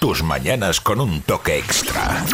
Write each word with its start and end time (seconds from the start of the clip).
Tus 0.00 0.22
mañanas 0.22 0.80
con 0.80 0.98
un 0.98 1.20
toque 1.20 1.58
extra. 1.58 2.24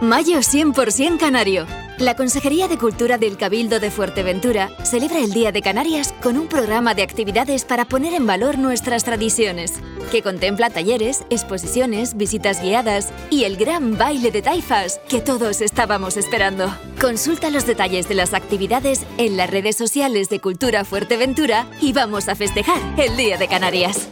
Mayo 0.00 0.38
100% 0.38 1.18
Canario. 1.18 1.66
La 2.00 2.16
Consejería 2.16 2.66
de 2.66 2.78
Cultura 2.78 3.18
del 3.18 3.36
Cabildo 3.36 3.78
de 3.78 3.90
Fuerteventura 3.90 4.70
celebra 4.84 5.18
el 5.18 5.34
Día 5.34 5.52
de 5.52 5.60
Canarias 5.60 6.14
con 6.22 6.38
un 6.38 6.48
programa 6.48 6.94
de 6.94 7.02
actividades 7.02 7.66
para 7.66 7.84
poner 7.84 8.14
en 8.14 8.26
valor 8.26 8.56
nuestras 8.56 9.04
tradiciones, 9.04 9.74
que 10.10 10.22
contempla 10.22 10.70
talleres, 10.70 11.26
exposiciones, 11.28 12.16
visitas 12.16 12.62
guiadas 12.62 13.12
y 13.28 13.44
el 13.44 13.58
gran 13.58 13.98
baile 13.98 14.30
de 14.30 14.40
taifas 14.40 14.98
que 15.10 15.20
todos 15.20 15.60
estábamos 15.60 16.16
esperando. 16.16 16.74
Consulta 16.98 17.50
los 17.50 17.66
detalles 17.66 18.08
de 18.08 18.14
las 18.14 18.32
actividades 18.32 19.02
en 19.18 19.36
las 19.36 19.50
redes 19.50 19.76
sociales 19.76 20.30
de 20.30 20.40
Cultura 20.40 20.86
Fuerteventura 20.86 21.66
y 21.82 21.92
vamos 21.92 22.30
a 22.30 22.34
festejar 22.34 22.80
el 22.96 23.14
Día 23.18 23.36
de 23.36 23.46
Canarias. 23.46 24.08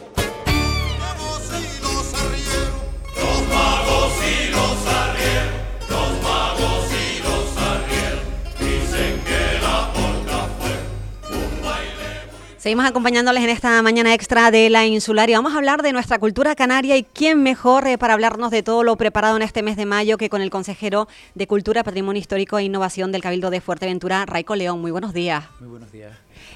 Seguimos 12.69 12.85
acompañándoles 12.85 13.43
en 13.43 13.49
esta 13.49 13.81
mañana 13.81 14.13
extra 14.13 14.51
de 14.51 14.69
la 14.69 14.85
insular 14.85 15.27
y 15.27 15.33
vamos 15.33 15.55
a 15.55 15.57
hablar 15.57 15.81
de 15.81 15.91
nuestra 15.91 16.19
cultura 16.19 16.53
canaria 16.53 16.97
y 16.97 17.03
quién 17.03 17.41
mejor 17.41 17.87
eh, 17.87 17.97
para 17.97 18.13
hablarnos 18.13 18.51
de 18.51 18.61
todo 18.61 18.83
lo 18.83 18.95
preparado 18.95 19.35
en 19.37 19.41
este 19.41 19.63
mes 19.63 19.75
de 19.75 19.87
mayo 19.87 20.17
que 20.17 20.29
con 20.29 20.43
el 20.43 20.51
consejero 20.51 21.07
de 21.33 21.47
Cultura, 21.47 21.83
Patrimonio 21.83 22.19
Histórico 22.19 22.59
e 22.59 22.65
Innovación 22.65 23.11
del 23.11 23.23
Cabildo 23.23 23.49
de 23.49 23.59
Fuerteventura, 23.59 24.23
Raico 24.27 24.55
León. 24.55 24.81
Muy 24.81 24.91
buenos 24.91 25.13
días. 25.13 25.45
Muy 25.59 25.69
buenos 25.69 25.91
días. 25.91 26.11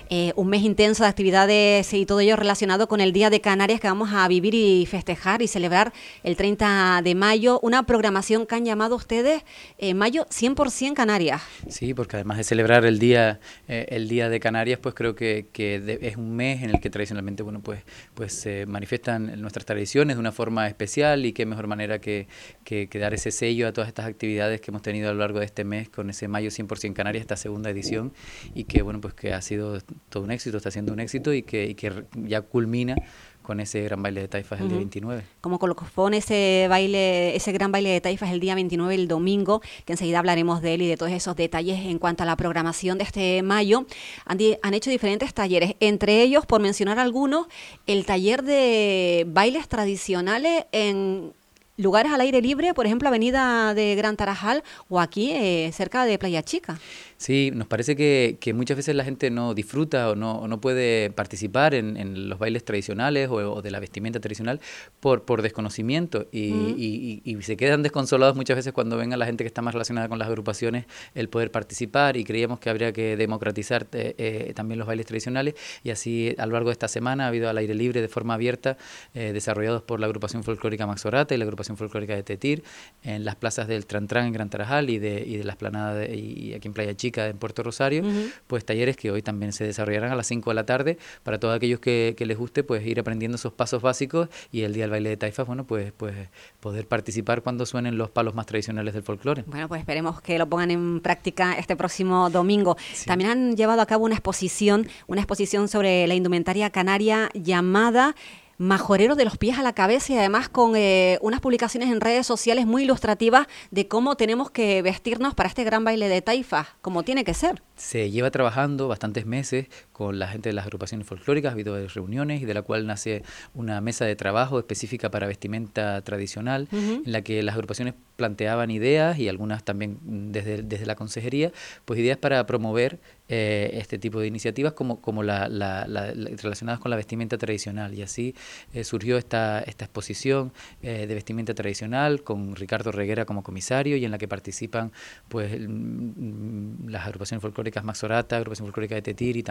Eh, 0.09 0.34
un 0.35 0.48
mes 0.49 0.62
intenso 0.63 1.03
de 1.03 1.09
actividades 1.09 1.93
y 1.93 2.05
todo 2.05 2.20
ello 2.20 2.35
relacionado 2.35 2.88
con 2.88 3.02
el 3.02 3.13
Día 3.13 3.30
de 3.30 3.41
Canarias 3.41 3.80
que 3.80 3.88
vamos 3.88 4.12
a 4.13 4.27
vivir 4.27 4.53
y 4.53 4.85
festejar 4.85 5.41
y 5.41 5.48
celebrar 5.48 5.93
el 6.23 6.35
30 6.35 7.01
de 7.04 7.15
mayo. 7.15 7.60
Una 7.62 7.84
programación 7.84 8.45
que 8.45 8.55
han 8.55 8.65
llamado 8.65 8.95
ustedes 8.95 9.43
eh, 9.77 9.93
Mayo 9.93 10.26
100% 10.26 10.93
Canarias. 10.93 11.41
Sí, 11.68 11.93
porque 11.93 12.18
además 12.18 12.37
de 12.37 12.43
celebrar 12.43 12.85
el 12.85 12.99
Día, 12.99 13.40
eh, 13.68 13.87
el 13.90 14.07
día 14.07 14.29
de 14.29 14.40
Canarias, 14.40 14.79
pues 14.79 14.93
creo 14.95 15.15
que, 15.15 15.48
es 15.54 16.17
un 16.17 16.35
mes 16.35 16.63
en 16.63 16.71
el 16.71 16.79
que 16.79 16.90
tradicionalmente 16.90 17.43
bueno, 17.43 17.62
pues, 17.62 17.82
pues 18.13 18.34
se 18.34 18.65
manifiestan 18.65 19.41
nuestras 19.41 19.65
tradiciones 19.65 20.15
de 20.15 20.20
una 20.20 20.32
forma 20.32 20.67
especial 20.67 21.26
y 21.26 21.34
qué 21.34 21.45
mejor 21.45 21.67
manera 21.67 21.99
que, 21.99 22.27
que, 22.63 22.88
dar 22.93 23.13
ese 23.13 23.32
sello 23.32 23.67
a 23.67 23.73
todas 23.73 23.88
estas 23.88 24.05
actividades 24.05 24.62
que 24.62 24.71
hemos 24.71 24.82
tenido 24.82 25.10
a 25.10 25.13
lo 25.13 25.20
largo 25.20 25.40
de 25.40 25.45
este 25.45 25.63
mes 25.63 25.90
con 25.90 26.10
ese 26.10 26.27
Mayo 26.27 26.49
100% 26.49 26.93
Canarias, 26.93 27.21
esta 27.21 27.38
segunda 27.38 27.70
edición 27.70 28.13
y 28.54 28.65
que 28.65 28.82
bueno 28.82 29.01
pues 29.01 29.13
que 29.13 29.34
ha 29.34 29.41
sido 29.41 29.77
todo 30.10 30.24
un 30.24 30.32
éxito, 30.32 30.58
está 30.58 30.72
siendo 30.72 30.94
un 30.94 30.99
éxito 30.99 31.34
y 31.34 31.44
que, 31.44 31.76
que 31.76 32.05
ya 32.16 32.41
culmina 32.41 32.96
con 33.44 33.60
ese 33.60 33.84
gran 33.84 34.02
baile 34.02 34.22
de 34.22 34.27
taifas 34.27 34.62
el 34.62 34.70
día 34.70 34.77
29. 34.77 35.24
Como 35.41 35.60
colofón 35.60 36.13
ese 36.13 36.66
baile, 36.70 37.35
ese 37.35 37.52
gran 37.52 37.72
baile 37.72 37.90
de 37.90 38.02
taifas 38.02 38.32
el 38.32 38.40
día 38.40 38.55
29, 38.55 38.96
el 38.96 39.08
domingo, 39.08 39.62
que 39.85 39.94
enseguida 39.94 40.20
hablaremos 40.20 40.62
de 40.62 40.74
él 40.74 40.82
y 40.82 40.88
de 40.88 40.98
todos 40.98 41.12
esos 41.12 41.35
detalles 41.35 41.85
en 41.85 42.00
cuanto 42.00 42.24
a 42.24 42.26
la 42.26 42.35
programación 42.35 42.98
de 42.98 43.04
este 43.04 43.44
mayo. 43.44 43.85
Han, 44.26 44.40
han 44.62 44.74
hecho 44.74 44.90
diferentes 44.90 45.34
talleres, 45.34 45.76
entre 45.80 46.22
ellos, 46.24 46.46
por 46.46 46.62
mencionar 46.62 46.98
algunos, 46.98 47.48
el 47.85 48.05
taller 48.05 48.44
de 48.44 49.26
bailes 49.28 49.68
tradicionales 49.68 50.66
en 50.72 51.34
lugares 51.78 52.12
al 52.12 52.22
aire 52.22 52.41
libre, 52.41 52.74
por 52.74 52.85
ejemplo, 52.85 53.07
Avenida 53.07 53.74
de 53.74 53.96
Gran 53.96 54.16
Tarajal 54.16 54.63
o 54.90 55.00
aquí 55.00 55.32
eh, 55.32 55.72
cerca 55.74 56.05
de 56.05 56.20
Playa 56.20 56.44
Chica. 56.44 56.80
Sí, 57.24 57.52
nos 57.55 57.68
parece 57.68 57.96
que, 57.96 58.35
que, 58.41 58.54
muchas 58.54 58.76
veces 58.76 58.98
la 58.98 59.05
gente 59.05 59.29
no 59.29 59.54
disfruta 59.54 60.10
o 60.10 60.16
no, 60.16 60.46
no 60.46 60.60
puede 60.60 61.10
participar 61.10 61.74
en, 61.74 61.96
en, 61.96 62.27
los 62.27 62.38
bailes 62.38 62.66
tradicionales 62.66 63.29
o, 63.32 63.62
de 63.62 63.71
la 63.71 63.79
vestimenta 63.79 64.19
tradicional 64.19 64.59
por, 65.00 65.24
por 65.24 65.41
desconocimiento 65.41 66.28
y, 66.34 66.50
y, 66.50 67.22
y, 67.24 67.41
se 67.44 67.56
quedan 67.56 67.81
desconsolados 67.81 68.35
muchas 68.35 68.57
veces 68.57 68.74
cuando 68.74 68.97
ven 68.97 69.13
a 69.13 69.16
la 69.16 69.25
gente 69.25 69.46
que 69.46 69.47
está 69.47 69.62
más 69.62 69.73
relacionada 69.73 70.09
con 70.09 70.19
las 70.19 70.28
agrupaciones 70.28 70.85
el 71.16 71.29
poder 71.29 71.50
participar 71.50 72.17
y 72.17 72.25
creíamos 72.25 72.59
que 72.59 72.69
habría 72.69 72.91
que 72.91 73.16
democratizar 73.16 73.88
eh, 73.94 74.16
eh, 74.17 74.53
también 74.53 74.79
los 74.79 74.88
bailes 74.90 75.05
tradicionales 75.05 75.53
y 75.81 75.91
así 75.91 76.35
a 76.38 76.45
lo 76.45 76.51
largo 76.51 76.72
de 76.72 76.73
esta 76.73 76.90
semana 76.90 77.23
ha 77.23 77.28
habido 77.29 77.50
al 77.50 77.57
aire 77.57 77.73
libre 77.73 78.01
de 78.01 78.09
forma 78.09 78.34
abierta 78.34 78.75
eh, 79.13 79.31
desarrollados 79.31 79.81
por 79.81 80.01
la 80.01 80.07
agrupación 80.07 80.44
folclórica 80.44 80.85
Maxorata 80.88 81.34
y 81.34 81.38
la 81.38 81.45
agrupación 81.45 81.78
folclórica 81.78 82.16
de 82.16 82.23
Tetir 82.23 82.66
en 83.01 83.23
las 83.23 83.38
plazas 83.38 83.69
del 83.69 83.85
Trantrán 83.85 84.25
en 84.25 84.34
Gran 84.34 84.50
Tarajal 84.50 84.90
y 84.90 85.00
de, 85.00 85.23
y 85.25 85.38
de 85.38 85.45
la 85.45 85.53
esplanada 85.53 86.05
y 86.05 86.53
aquí 86.53 86.67
en 86.67 86.73
Playa 86.73 86.94
Chica 86.97 87.12
en 87.16 87.38
Puerto 87.38 87.63
Rosario, 87.63 88.03
pues 88.47 88.66
talleres 88.66 88.97
que 88.97 89.12
hoy 89.12 89.22
también 89.22 89.53
se 89.53 89.66
desarrollarán 89.66 90.12
a 90.12 90.16
las 90.16 90.28
5 90.28 90.50
de 90.50 90.53
la 90.56 90.66
tarde 90.66 90.97
para 91.24 91.40
todos 91.40 91.56
aquellos 91.56 91.79
que, 91.79 92.16
les 92.24 92.38
guste 92.38 92.63
pues 92.63 92.85
ir 92.85 93.00
aprendiendo 93.00 93.35
esos 93.35 93.51
pasos 93.51 93.81
básicos 93.81 94.29
y 94.51 94.62
el 94.62 94.74
día 94.74 94.84
del 94.84 94.91
baile 94.91 95.09
de 95.09 95.18
taifas, 95.18 95.46
bueno, 95.46 95.66
pues, 95.66 95.91
pues 95.91 96.16
poder 96.62 96.88
participar 96.88 97.41
cuando 97.41 97.66
suenen 97.66 97.97
los 97.97 98.09
palos 98.09 98.34
más 98.34 98.46
tradicionales 98.46 98.94
del 98.94 99.03
folclore. 99.03 99.44
Bueno, 99.47 99.68
pues 99.68 99.79
esperemos 99.79 100.22
que 100.22 100.38
lo 100.38 100.47
pongan 100.47 100.72
en 100.72 101.02
práctica 101.02 101.53
este 101.53 101.75
próximo 101.75 102.29
domingo. 102.29 102.78
También 103.06 103.29
han 103.29 103.56
llevado 103.57 103.81
a 103.81 103.85
cabo 103.85 104.06
una 104.06 104.16
exposición, 104.16 104.88
una 105.07 105.22
exposición 105.22 105.68
sobre 105.68 106.07
la 106.07 106.16
indumentaria 106.16 106.69
canaria 106.69 107.29
llamada 107.34 108.16
majorero 108.58 109.16
de 109.16 109.25
los 109.25 109.38
pies 109.38 109.58
a 109.58 109.64
la 109.64 109.74
cabeza 109.74 110.14
y 110.14 110.18
además 110.18 110.50
con 110.50 110.75
eh, 110.75 111.18
unas 111.22 111.41
publicaciones 111.41 111.90
en 111.90 112.02
redes 112.02 112.25
sociales 112.25 112.66
muy 112.66 112.84
ilustrativas 112.84 113.47
de 113.72 113.88
cómo 113.88 114.16
tenemos 114.16 114.52
que 114.52 114.81
vestirnos 114.81 115.34
para 115.34 115.50
este 115.50 115.64
gran 115.64 115.84
baile 115.84 116.08
de 116.08 116.22
taifa, 116.22 116.68
como 116.81 117.03
tiene 117.03 117.24
que 117.24 117.34
ser. 117.34 117.62
Se 117.75 118.12
lleva 118.12 118.31
trabajando 118.31 118.88
bastantes 118.88 119.25
meses 119.25 119.68
con 119.91 120.19
la 120.19 120.28
gente 120.28 120.50
de 120.50 120.53
las 120.53 120.66
agrupaciones 120.66 121.08
folclóricas, 121.08 121.52
ha 121.52 121.53
habido 121.53 121.88
reuniones 121.88 122.41
y 122.41 122.46
de 122.46 122.53
la 122.53 122.62
cual 122.62 122.86
nace 122.86 123.24
una 123.53 123.81
mesa 123.81 124.06
de 124.06 124.16
trabajo 124.16 124.59
específica 124.59 125.09
para 125.09 125.28
vestimenta 125.28 126.02
tradicional, 126.02 126.68
en 126.72 127.02
la 127.06 127.22
que 127.22 127.41
las 127.44 127.56
agrupaciones 127.56 127.94
planteaban 128.16 128.70
ideas 128.72 129.18
y 129.18 129.28
algunas 129.28 129.64
también 129.64 129.97
desde, 130.31 130.62
desde 130.62 130.85
la 130.85 130.96
consejería, 130.96 131.52
pues 131.85 132.00
ideas 132.00 132.18
para 132.18 132.46
promover 132.46 133.00
eh, 133.35 133.79
este 133.79 133.97
tipo 133.97 134.19
de 134.19 134.27
iniciativas 134.27 134.73
como, 134.73 135.01
como 135.01 135.23
la, 135.23 135.47
relacionadas 135.47 136.79
con 136.79 136.91
la 136.91 136.97
vestimenta 136.97 137.35
tradicional. 137.35 137.91
Y 137.95 138.03
así 138.03 138.35
eh, 138.73 138.83
surgió 138.83 139.17
esta, 139.17 139.61
esta 139.61 139.85
exposición 139.85 140.53
eh, 140.83 141.07
de 141.07 141.16
vestimenta 141.16 141.55
tradicional 141.55 142.22
con 142.23 142.55
Ricardo 142.55 142.91
Reguera 142.91 143.25
como 143.25 143.41
comisario 143.41 143.97
y 143.97 144.05
en 144.05 144.11
la 144.11 144.19
que 144.19 144.27
participan 144.27 144.91
pues 145.29 145.51
mm, 145.59 146.89
las 146.89 147.07
agrupaciones 147.07 147.41
folclóricas 147.41 147.83
Maxorata, 147.83 148.38
agrupación 148.38 148.67
folclórica 148.67 148.93
de 148.93 149.01
Tetir 149.01 149.35
y 149.35 149.41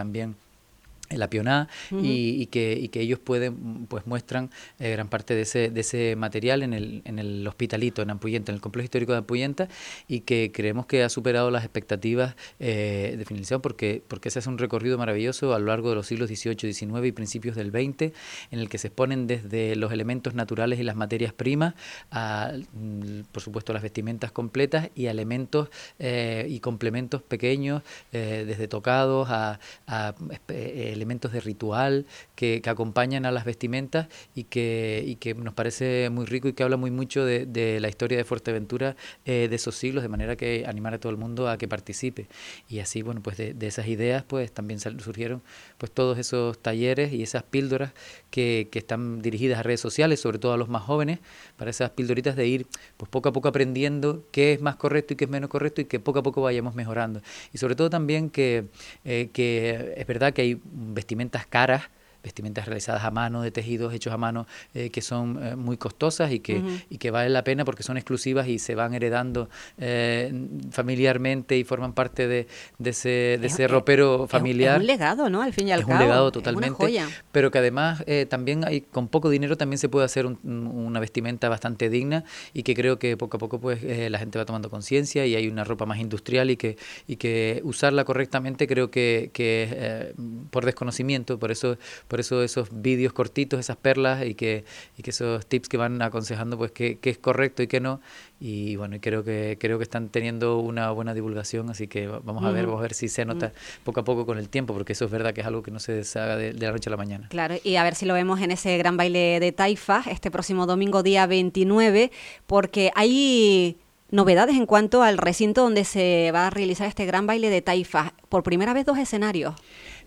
también 1.13 1.19
la 1.19 1.29
pioná 1.29 1.67
y, 1.91 2.47
que, 2.47 2.73
y 2.73 2.89
que 2.89 3.01
ellos 3.01 3.19
pueden 3.19 3.85
pues 3.87 4.05
muestran 4.07 4.49
eh, 4.79 4.91
gran 4.91 5.07
parte 5.07 5.35
de 5.35 5.41
ese, 5.41 5.69
de 5.69 5.81
ese 5.81 6.15
material 6.15 6.63
en 6.63 6.73
el, 6.73 7.01
en 7.05 7.19
el 7.19 7.47
hospitalito 7.47 8.01
en 8.01 8.09
Ampuyenta, 8.09 8.51
en 8.51 8.55
el 8.55 8.61
complejo 8.61 8.85
histórico 8.85 9.11
de 9.11 9.19
Ampuyenta 9.19 9.67
y 10.07 10.21
que 10.21 10.51
creemos 10.53 10.85
que 10.85 11.03
ha 11.03 11.09
superado 11.09 11.51
las 11.51 11.63
expectativas 11.63 12.35
eh, 12.59 13.15
de 13.17 13.25
finalización 13.25 13.61
porque, 13.61 14.01
porque 14.07 14.29
se 14.29 14.39
hace 14.39 14.49
un 14.49 14.57
recorrido 14.57 14.97
maravilloso 14.97 15.53
a 15.53 15.59
lo 15.59 15.67
largo 15.67 15.89
de 15.89 15.95
los 15.95 16.07
siglos 16.07 16.29
XVIII, 16.29 16.73
XIX 16.73 17.05
y 17.05 17.11
principios 17.11 17.55
del 17.55 17.69
XX 17.69 18.13
en 18.51 18.59
el 18.59 18.69
que 18.69 18.77
se 18.77 18.87
exponen 18.87 19.27
desde 19.27 19.75
los 19.75 19.91
elementos 19.91 20.33
naturales 20.33 20.79
y 20.79 20.83
las 20.83 20.95
materias 20.95 21.33
primas 21.33 21.75
a 22.11 22.51
mm, 22.73 23.21
por 23.31 23.41
supuesto 23.41 23.73
las 23.73 23.83
vestimentas 23.83 24.31
completas 24.31 24.89
y 24.95 25.07
a 25.07 25.11
elementos 25.11 25.69
eh, 25.99 26.47
y 26.49 26.59
complementos 26.59 27.21
pequeños 27.21 27.83
desde 28.11 28.67
tocados 28.67 29.29
a, 29.29 29.59
a 29.87 30.15
elementos 30.47 31.02
de 31.03 31.39
ritual 31.39 32.05
que, 32.35 32.61
acompañan 32.65 33.25
a 33.25 33.31
las 33.31 33.45
vestimentas 33.45 34.07
y 34.33 34.45
que, 34.45 35.03
y 35.05 35.15
que 35.17 35.35
nos 35.35 35.53
parece 35.53 36.09
muy 36.09 36.25
rico 36.25 36.47
y 36.47 36.53
que 36.53 36.63
habla 36.63 36.77
muy 36.77 36.91
mucho 36.91 37.25
de, 37.25 37.77
la 37.79 37.89
historia 37.89 38.17
de 38.17 38.23
Fuerteventura 38.23 38.95
eh, 39.25 39.47
de 39.49 39.55
esos 39.55 39.75
siglos, 39.75 40.01
de 40.01 40.09
manera 40.09 40.35
que 40.35 40.65
animar 40.67 40.93
a 40.93 40.99
todo 40.99 41.11
el 41.11 41.17
mundo 41.17 41.49
a 41.49 41.57
que 41.57 41.67
participe. 41.67 42.27
Y 42.69 42.79
así, 42.79 43.01
bueno, 43.01 43.21
pues 43.21 43.37
de, 43.37 43.55
esas 43.61 43.87
ideas 43.87 44.23
pues 44.23 44.51
también 44.51 44.79
surgieron 44.79 45.41
pues 45.77 45.91
todos 45.91 46.17
esos 46.17 46.57
talleres 46.59 47.13
y 47.13 47.21
esas 47.21 47.43
píldoras 47.43 47.91
que, 48.29 48.69
están 48.73 49.21
dirigidas 49.21 49.59
a 49.59 49.63
redes 49.63 49.79
sociales, 49.79 50.19
sobre 50.19 50.39
todo 50.39 50.53
a 50.53 50.57
los 50.57 50.67
más 50.67 50.83
jóvenes, 50.83 51.19
para 51.57 51.69
esas 51.69 51.91
píldoritas 51.91 52.35
de 52.35 52.47
ir 52.47 52.67
pues 52.97 53.09
poco 53.09 53.29
a 53.29 53.33
poco 53.33 53.47
aprendiendo 53.47 54.25
qué 54.31 54.53
es 54.53 54.61
más 54.61 54.75
correcto 54.75 55.13
y 55.13 55.17
qué 55.17 55.25
es 55.25 55.29
menos 55.29 55.49
correcto 55.49 55.81
y 55.81 55.85
que 55.85 55.99
poco 55.99 56.19
a 56.19 56.23
poco 56.23 56.41
vayamos 56.41 56.75
mejorando. 56.75 57.21
Y 57.53 57.59
sobre 57.59 57.75
todo 57.75 57.89
también 57.89 58.29
que, 58.29 58.65
eh, 59.05 59.29
que 59.31 59.93
es 59.95 60.07
verdad 60.07 60.33
que 60.33 60.41
hay 60.41 60.61
vestimentas 60.93 61.45
caras 61.45 61.83
vestimentas 62.23 62.65
realizadas 62.65 63.03
a 63.03 63.11
mano, 63.11 63.41
de 63.41 63.51
tejidos 63.51 63.93
hechos 63.93 64.13
a 64.13 64.17
mano, 64.17 64.47
eh, 64.73 64.89
que 64.89 65.01
son 65.01 65.39
eh, 65.43 65.55
muy 65.55 65.77
costosas 65.77 66.31
y 66.31 66.39
que, 66.39 66.61
y 66.89 66.97
que 66.97 67.11
valen 67.11 67.33
la 67.33 67.43
pena 67.43 67.65
porque 67.65 67.83
son 67.83 67.97
exclusivas 67.97 68.47
y 68.47 68.59
se 68.59 68.75
van 68.75 68.93
heredando 68.93 69.49
eh, 69.77 70.33
familiarmente 70.71 71.57
y 71.57 71.63
forman 71.63 71.93
parte 71.93 72.27
de, 72.27 72.47
de 72.79 72.89
ese, 72.89 73.37
de 73.39 73.47
ese 73.47 73.67
ropero 73.67 74.27
familiar. 74.27 74.75
Es 74.75 74.81
un 74.81 74.87
legado, 74.87 75.29
¿no? 75.29 75.41
Al 75.41 75.53
fin 75.53 75.67
y 75.67 75.73
al 75.73 75.81
es 75.81 75.85
cabo. 75.85 75.99
un 75.99 76.07
legado 76.07 76.31
totalmente. 76.31 77.03
Pero 77.31 77.51
que 77.51 77.57
además 77.57 78.03
también 78.29 78.65
hay, 78.65 78.81
con 78.81 79.07
poco 79.07 79.29
dinero 79.29 79.57
también 79.57 79.77
se 79.77 79.89
puede 79.89 80.05
hacer 80.05 80.25
una 80.25 80.99
vestimenta 80.99 81.49
bastante 81.49 81.89
digna 81.89 82.23
y 82.53 82.63
que 82.63 82.73
creo 82.73 82.99
que 82.99 83.17
poco 83.17 83.37
a 83.37 83.39
poco 83.39 83.59
pues 83.59 83.83
la 83.83 84.17
gente 84.17 84.39
va 84.39 84.45
tomando 84.45 84.69
conciencia 84.69 85.25
y 85.25 85.35
hay 85.35 85.47
una 85.47 85.63
ropa 85.63 85.85
más 85.85 85.99
industrial 85.99 86.49
y 86.49 86.57
que, 86.57 86.77
y 87.07 87.17
que 87.17 87.61
usarla 87.63 88.05
correctamente 88.05 88.67
creo 88.67 88.89
que, 88.89 89.29
que 89.33 90.13
por 90.51 90.65
desconocimiento, 90.65 91.37
por 91.37 91.51
eso 91.51 91.77
por 92.13 92.19
eso 92.19 92.43
esos 92.43 92.67
vídeos 92.71 93.11
cortitos, 93.11 93.59
esas 93.59 93.75
perlas 93.75 94.23
y 94.23 94.35
que, 94.35 94.65
y 94.95 95.01
que 95.01 95.09
esos 95.09 95.47
tips 95.47 95.67
que 95.67 95.77
van 95.77 95.99
aconsejando 96.03 96.59
pues 96.59 96.71
qué, 96.71 96.99
es 97.01 97.17
correcto 97.17 97.63
y 97.63 97.67
qué 97.67 97.79
no. 97.79 98.01
Y 98.39 98.75
bueno, 98.75 98.97
creo 99.01 99.23
que 99.23 99.57
creo 99.59 99.79
que 99.79 99.83
están 99.83 100.09
teniendo 100.09 100.59
una 100.59 100.91
buena 100.91 101.15
divulgación, 101.15 101.71
así 101.71 101.87
que 101.87 102.05
vamos 102.05 102.45
a 102.45 102.51
ver, 102.51 102.67
vamos 102.67 102.81
a 102.81 102.83
ver 102.83 102.93
si 102.93 103.09
se 103.09 103.25
nota 103.25 103.51
poco 103.83 104.01
a 104.01 104.03
poco 104.03 104.27
con 104.27 104.37
el 104.37 104.47
tiempo, 104.47 104.75
porque 104.75 104.93
eso 104.93 105.05
es 105.05 105.09
verdad 105.09 105.33
que 105.33 105.41
es 105.41 105.47
algo 105.47 105.63
que 105.63 105.71
no 105.71 105.79
se 105.79 105.91
deshaga 105.91 106.37
de, 106.37 106.53
de 106.53 106.65
la 106.67 106.71
noche 106.71 106.87
a 106.87 106.91
la 106.91 106.97
mañana. 106.97 107.29
Claro, 107.29 107.55
y 107.63 107.77
a 107.77 107.83
ver 107.83 107.95
si 107.95 108.05
lo 108.05 108.13
vemos 108.13 108.41
en 108.41 108.51
ese 108.51 108.77
gran 108.77 108.95
baile 108.95 109.39
de 109.39 109.51
Taifa 109.51 110.03
este 110.07 110.29
próximo 110.29 110.67
domingo 110.67 111.01
día 111.01 111.25
29, 111.25 112.11
porque 112.45 112.91
hay 112.93 113.75
novedades 114.11 114.55
en 114.55 114.67
cuanto 114.67 115.01
al 115.01 115.17
recinto 115.17 115.63
donde 115.63 115.83
se 115.83 116.29
va 116.31 116.45
a 116.45 116.49
realizar 116.51 116.87
este 116.87 117.07
gran 117.07 117.25
baile 117.25 117.49
de 117.49 117.63
Taifa. 117.63 118.13
Por 118.29 118.43
primera 118.43 118.71
vez 118.75 118.85
dos 118.85 118.99
escenarios 118.99 119.55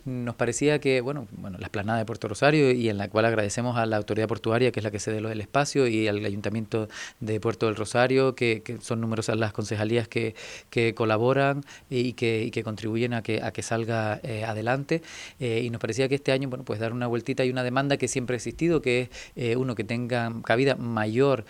nos 0.06 0.36
parecía 0.36 0.78
que, 0.78 1.00
bueno, 1.00 1.26
bueno, 1.32 1.58
la 1.58 1.66
esplanada 1.66 1.98
de 1.98 2.04
Puerto 2.04 2.28
Rosario 2.28 2.70
y 2.70 2.88
en 2.88 2.96
la 2.96 3.08
cual 3.08 3.24
agradecemos 3.24 3.76
a 3.76 3.86
la 3.86 3.96
autoridad 3.96 4.28
portuaria, 4.28 4.70
que 4.70 4.78
es 4.78 4.84
la 4.84 4.92
que 4.92 5.00
cede 5.00 5.20
del 5.20 5.40
espacio, 5.40 5.88
y 5.88 6.06
al 6.06 6.24
Ayuntamiento 6.24 6.88
de 7.18 7.40
Puerto 7.40 7.66
del 7.66 7.74
Rosario, 7.74 8.36
que, 8.36 8.62
son 8.80 9.00
numerosas 9.00 9.36
las 9.36 9.52
concejalías 9.52 10.06
que, 10.06 10.36
que 10.70 10.94
colaboran 10.94 11.64
y 11.90 12.12
que, 12.12 12.44
y 12.44 12.52
que 12.52 12.62
contribuyen 12.62 13.14
a 13.14 13.22
que, 13.22 13.42
a 13.42 13.50
que 13.50 13.62
salga 13.62 14.20
eh, 14.22 14.44
adelante. 14.44 15.02
Eh, 15.40 15.62
y 15.64 15.70
nos 15.70 15.80
parecía 15.80 16.08
que 16.08 16.14
este 16.14 16.30
año, 16.30 16.48
bueno, 16.48 16.64
pues 16.64 16.78
dar 16.78 16.92
una 16.92 17.08
vueltita 17.08 17.44
y 17.44 17.50
una 17.50 17.64
demanda 17.64 17.96
que 17.96 18.06
siempre 18.06 18.34
ha 18.34 18.38
existido, 18.38 18.80
que 18.80 19.00
es 19.02 19.10
eh, 19.34 19.56
uno 19.56 19.74
que 19.74 19.82
tenga 19.82 20.32
cabida 20.44 20.76
mayor, 20.76 21.44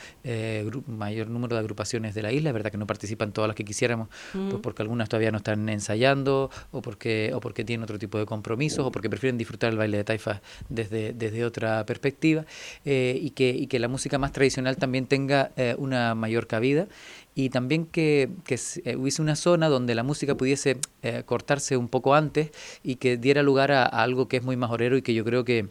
mayor 0.86 1.28
número 1.28 1.56
de 1.56 1.60
agrupaciones 1.60 2.14
de 2.14 2.22
la 2.22 2.32
isla. 2.32 2.50
Es 2.50 2.54
verdad 2.54 2.70
que 2.70 2.78
no 2.78 2.86
participan 2.86 3.32
todas 3.32 3.48
las 3.48 3.54
que 3.54 3.66
quisiéramos, 3.66 4.08
pues 4.32 4.54
mm. 4.54 4.60
porque 4.62 4.80
algunas 4.80 5.10
todavía 5.10 5.30
no 5.30 5.38
están 5.38 5.68
ensayando 5.68 6.50
o 6.70 6.80
porque, 6.80 7.32
o 7.34 7.40
porque 7.40 7.62
tienen 7.62 7.84
otro 7.84 7.98
tipo 7.98 8.18
de 8.18 8.24
compromiso 8.24 8.45
compromisos 8.46 8.86
o 8.86 8.92
porque 8.92 9.10
prefieren 9.10 9.36
disfrutar 9.36 9.72
el 9.72 9.78
baile 9.78 9.96
de 9.96 10.04
taifa 10.04 10.40
desde, 10.68 11.12
desde 11.12 11.44
otra 11.44 11.84
perspectiva 11.84 12.46
eh, 12.84 13.18
y, 13.20 13.30
que, 13.30 13.50
y 13.50 13.66
que 13.66 13.80
la 13.80 13.88
música 13.88 14.18
más 14.18 14.30
tradicional 14.30 14.76
también 14.76 15.06
tenga 15.06 15.50
eh, 15.56 15.74
una 15.78 16.14
mayor 16.14 16.46
cabida. 16.46 16.86
Y 17.34 17.50
también 17.50 17.86
que, 17.86 18.30
que 18.44 18.54
eh, 18.84 18.96
hubiese 18.96 19.20
una 19.20 19.34
zona 19.34 19.68
donde 19.68 19.94
la 19.96 20.04
música 20.04 20.36
pudiese 20.36 20.78
cortarse 21.26 21.76
un 21.76 21.88
poco 21.88 22.14
antes 22.14 22.50
y 22.82 22.96
que 22.96 23.16
diera 23.16 23.42
lugar 23.42 23.72
a, 23.72 23.82
a 23.82 24.02
algo 24.02 24.28
que 24.28 24.38
es 24.38 24.42
muy 24.42 24.56
majorero 24.56 24.96
y 24.96 25.02
que 25.02 25.12
yo 25.12 25.24
creo 25.24 25.44
que 25.44 25.68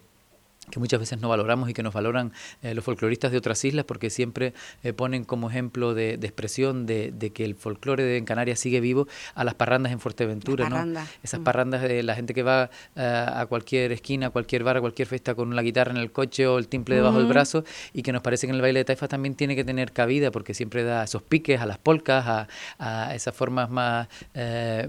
que 0.70 0.80
muchas 0.80 1.00
veces 1.00 1.20
no 1.22 1.30
valoramos 1.30 1.70
y 1.70 1.74
que 1.74 1.84
nos 1.84 1.94
valoran 1.94 2.32
eh, 2.62 2.74
los 2.74 2.84
folcloristas 2.84 3.32
de 3.32 3.38
otras 3.38 3.64
islas 3.64 3.86
porque 3.86 4.10
siempre 4.10 4.54
eh, 4.84 4.94
ponen 4.94 5.24
como 5.24 5.50
ejemplo 5.50 5.94
de, 5.94 6.14
expresión 6.14 6.86
de, 6.86 7.32
que 7.34 7.46
el 7.46 7.56
folclore 7.56 8.04
de 8.04 8.18
en 8.18 8.26
Canarias 8.26 8.60
sigue 8.60 8.80
vivo 8.80 9.08
a 9.36 9.44
las 9.44 9.54
parrandas 9.54 9.92
en 9.92 10.00
Fuerteventura, 10.00 10.70
¿no? 10.70 11.00
Esas 11.24 11.40
mm. 11.40 11.44
parrandas 11.44 11.82
de 11.82 12.04
la 12.04 12.16
gente 12.16 12.34
que 12.34 12.44
va 12.44 12.70
eh, 12.96 13.26
a 13.28 13.46
cualquier 13.46 13.92
esquina, 13.92 14.28
a 14.28 14.30
cualquier 14.30 14.64
bar, 14.64 14.78
a 14.78 14.82
cualquier 14.82 15.08
fiesta 15.08 15.36
con 15.36 15.56
la 15.56 15.62
guitarra 15.62 15.92
en 15.92 15.98
el 15.98 16.12
coche 16.12 16.48
o 16.48 16.58
el 16.58 16.68
timple 16.68 16.96
debajo 16.96 17.18
del 17.18 17.28
brazo 17.28 17.64
y 17.94 18.02
que 18.02 18.12
nos 18.12 18.22
parece 18.22 18.48
que 18.48 18.52
en 18.52 18.56
el 18.56 18.62
baile 18.62 18.80
de 18.80 18.86
taifa 18.86 19.08
también 19.08 19.36
tiene 19.36 19.56
que 19.56 19.64
tener 19.64 19.92
cabida 19.92 20.32
porque 20.32 20.54
siempre 20.54 20.84
da 20.84 21.04
esos 21.04 21.22
piques 21.22 21.62
a 21.62 21.66
las 21.66 21.78
polcas, 21.78 22.26
a, 22.28 22.48
a 22.80 23.14
esas 23.16 23.36
formas 23.36 23.70
más, 23.70 24.08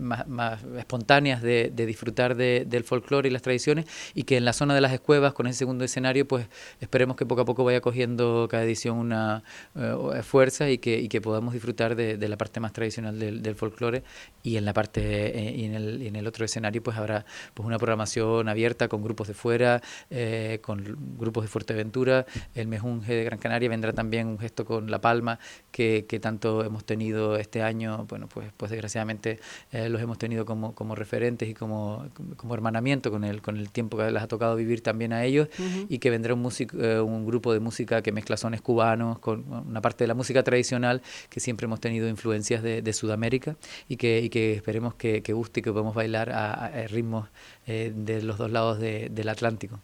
más, 0.01 0.61
espontáneas 0.79 1.43
de, 1.43 1.71
disfrutar 1.87 2.37
del 2.37 2.85
folclore 2.85 3.29
y 3.29 3.33
las 3.33 3.43
tradiciones 3.43 3.87
y 4.15 4.23
que 4.25 4.37
en 4.37 4.45
la 4.45 4.53
zona 4.53 4.75
de 4.75 4.81
las 4.81 4.93
escuevas 4.93 5.33
con 5.33 5.47
ese 5.47 5.66
segundo 5.67 5.85
escenario, 5.85 6.29
pues 6.29 6.47
esperemos 6.81 7.17
que 7.17 7.27
poco 7.27 7.41
a 7.41 7.45
poco 7.45 7.65
vaya 7.65 7.81
cogiendo 7.81 8.47
cada 8.49 8.63
edición 8.63 8.99
una 8.99 9.43
eh, 9.75 10.23
fuerza 10.23 10.71
y 10.71 10.79
que, 10.79 11.21
podamos 11.21 11.55
disfrutar 11.55 11.97
de, 11.97 12.29
la 12.29 12.37
parte 12.37 12.61
más 12.61 12.73
tradicional 12.73 13.19
del, 13.19 13.55
folclore 13.57 14.05
y 14.45 14.59
en 14.59 14.65
la 14.65 14.73
parte 14.73 15.01
eh, 15.03 15.57
y, 15.57 15.65
en 15.65 16.15
el, 16.15 16.27
otro 16.29 16.45
escenario 16.45 16.85
pues 16.85 16.97
habrá 16.97 17.25
pues 17.53 17.67
una 17.67 17.79
programación 17.79 18.49
abierta 18.49 18.87
con 18.87 19.03
grupos 19.03 19.27
de 19.27 19.35
fuera, 19.35 19.83
eh, 20.11 20.61
con 20.63 20.85
grupos 21.19 21.43
de 21.43 21.49
Fuerteventura, 21.49 22.27
el 22.55 22.69
Mejunje 22.69 23.15
de 23.15 23.25
Gran 23.25 23.41
Canaria 23.41 23.69
vendrá 23.69 23.93
también 23.93 24.29
un 24.29 24.39
gesto 24.39 24.65
con 24.65 24.89
La 24.89 25.01
Palma 25.01 25.41
que, 25.73 26.07
que 26.09 26.21
tanto 26.21 26.63
hemos 26.65 26.85
tenido 26.85 27.37
este 27.37 27.63
año, 27.63 28.07
bueno 28.09 28.29
pues 28.29 28.53
pues 28.57 28.71
desgraciadamente 28.71 29.41
los 29.73 30.01
hemos 30.01 30.19
tenido 30.19 30.45
como, 30.45 30.77
como 30.77 30.95
referentes 30.95 31.49
y 31.49 31.55
como, 31.55 32.07
como 32.37 32.55
hermanamiento 32.55 33.11
con 33.11 33.25
el, 33.25 33.43
con 33.43 33.57
el 33.57 33.71
tiempo 33.71 33.97
que 33.97 34.13
les 34.13 34.23
ha 34.23 34.29
tocado 34.29 34.55
vivir 34.55 34.83
también 34.83 35.13
a 35.13 35.25
ellos 35.25 35.49
y 35.89 35.99
que 35.99 36.11
vendrá 36.11 36.35
un, 36.35 36.41
músico, 36.41 36.77
eh, 36.79 37.01
un 37.01 37.27
grupo 37.27 37.53
de 37.53 37.61
música 37.61 38.03
que 38.03 38.13
mezcla 38.13 38.37
sones 38.37 38.61
cubanos 38.61 39.19
con 39.19 39.45
una 39.49 39.81
parte 39.81 40.05
de 40.05 40.09
la 40.09 40.15
música 40.15 40.43
tradicional 40.43 41.03
que 41.29 41.41
siempre 41.41 41.67
hemos 41.67 41.81
tenido 41.81 42.09
influencias 42.09 42.63
de, 42.63 42.83
de 42.83 42.93
Sudamérica 42.93 43.57
y 43.89 43.97
que, 43.97 44.21
y 44.21 44.29
que 44.29 44.55
esperemos 44.55 44.95
que, 44.95 45.23
que, 45.23 45.33
guste 45.33 45.61
y 45.61 45.63
que 45.63 45.73
podamos 45.73 45.95
bailar 45.95 46.31
a, 46.31 46.53
a 46.67 46.87
ritmos 46.87 47.29
eh, 47.67 47.93
de 47.95 48.23
los 48.23 48.39
dos 48.39 48.51
lados 48.51 48.79
del 48.79 49.29
Atlántico. 49.29 49.81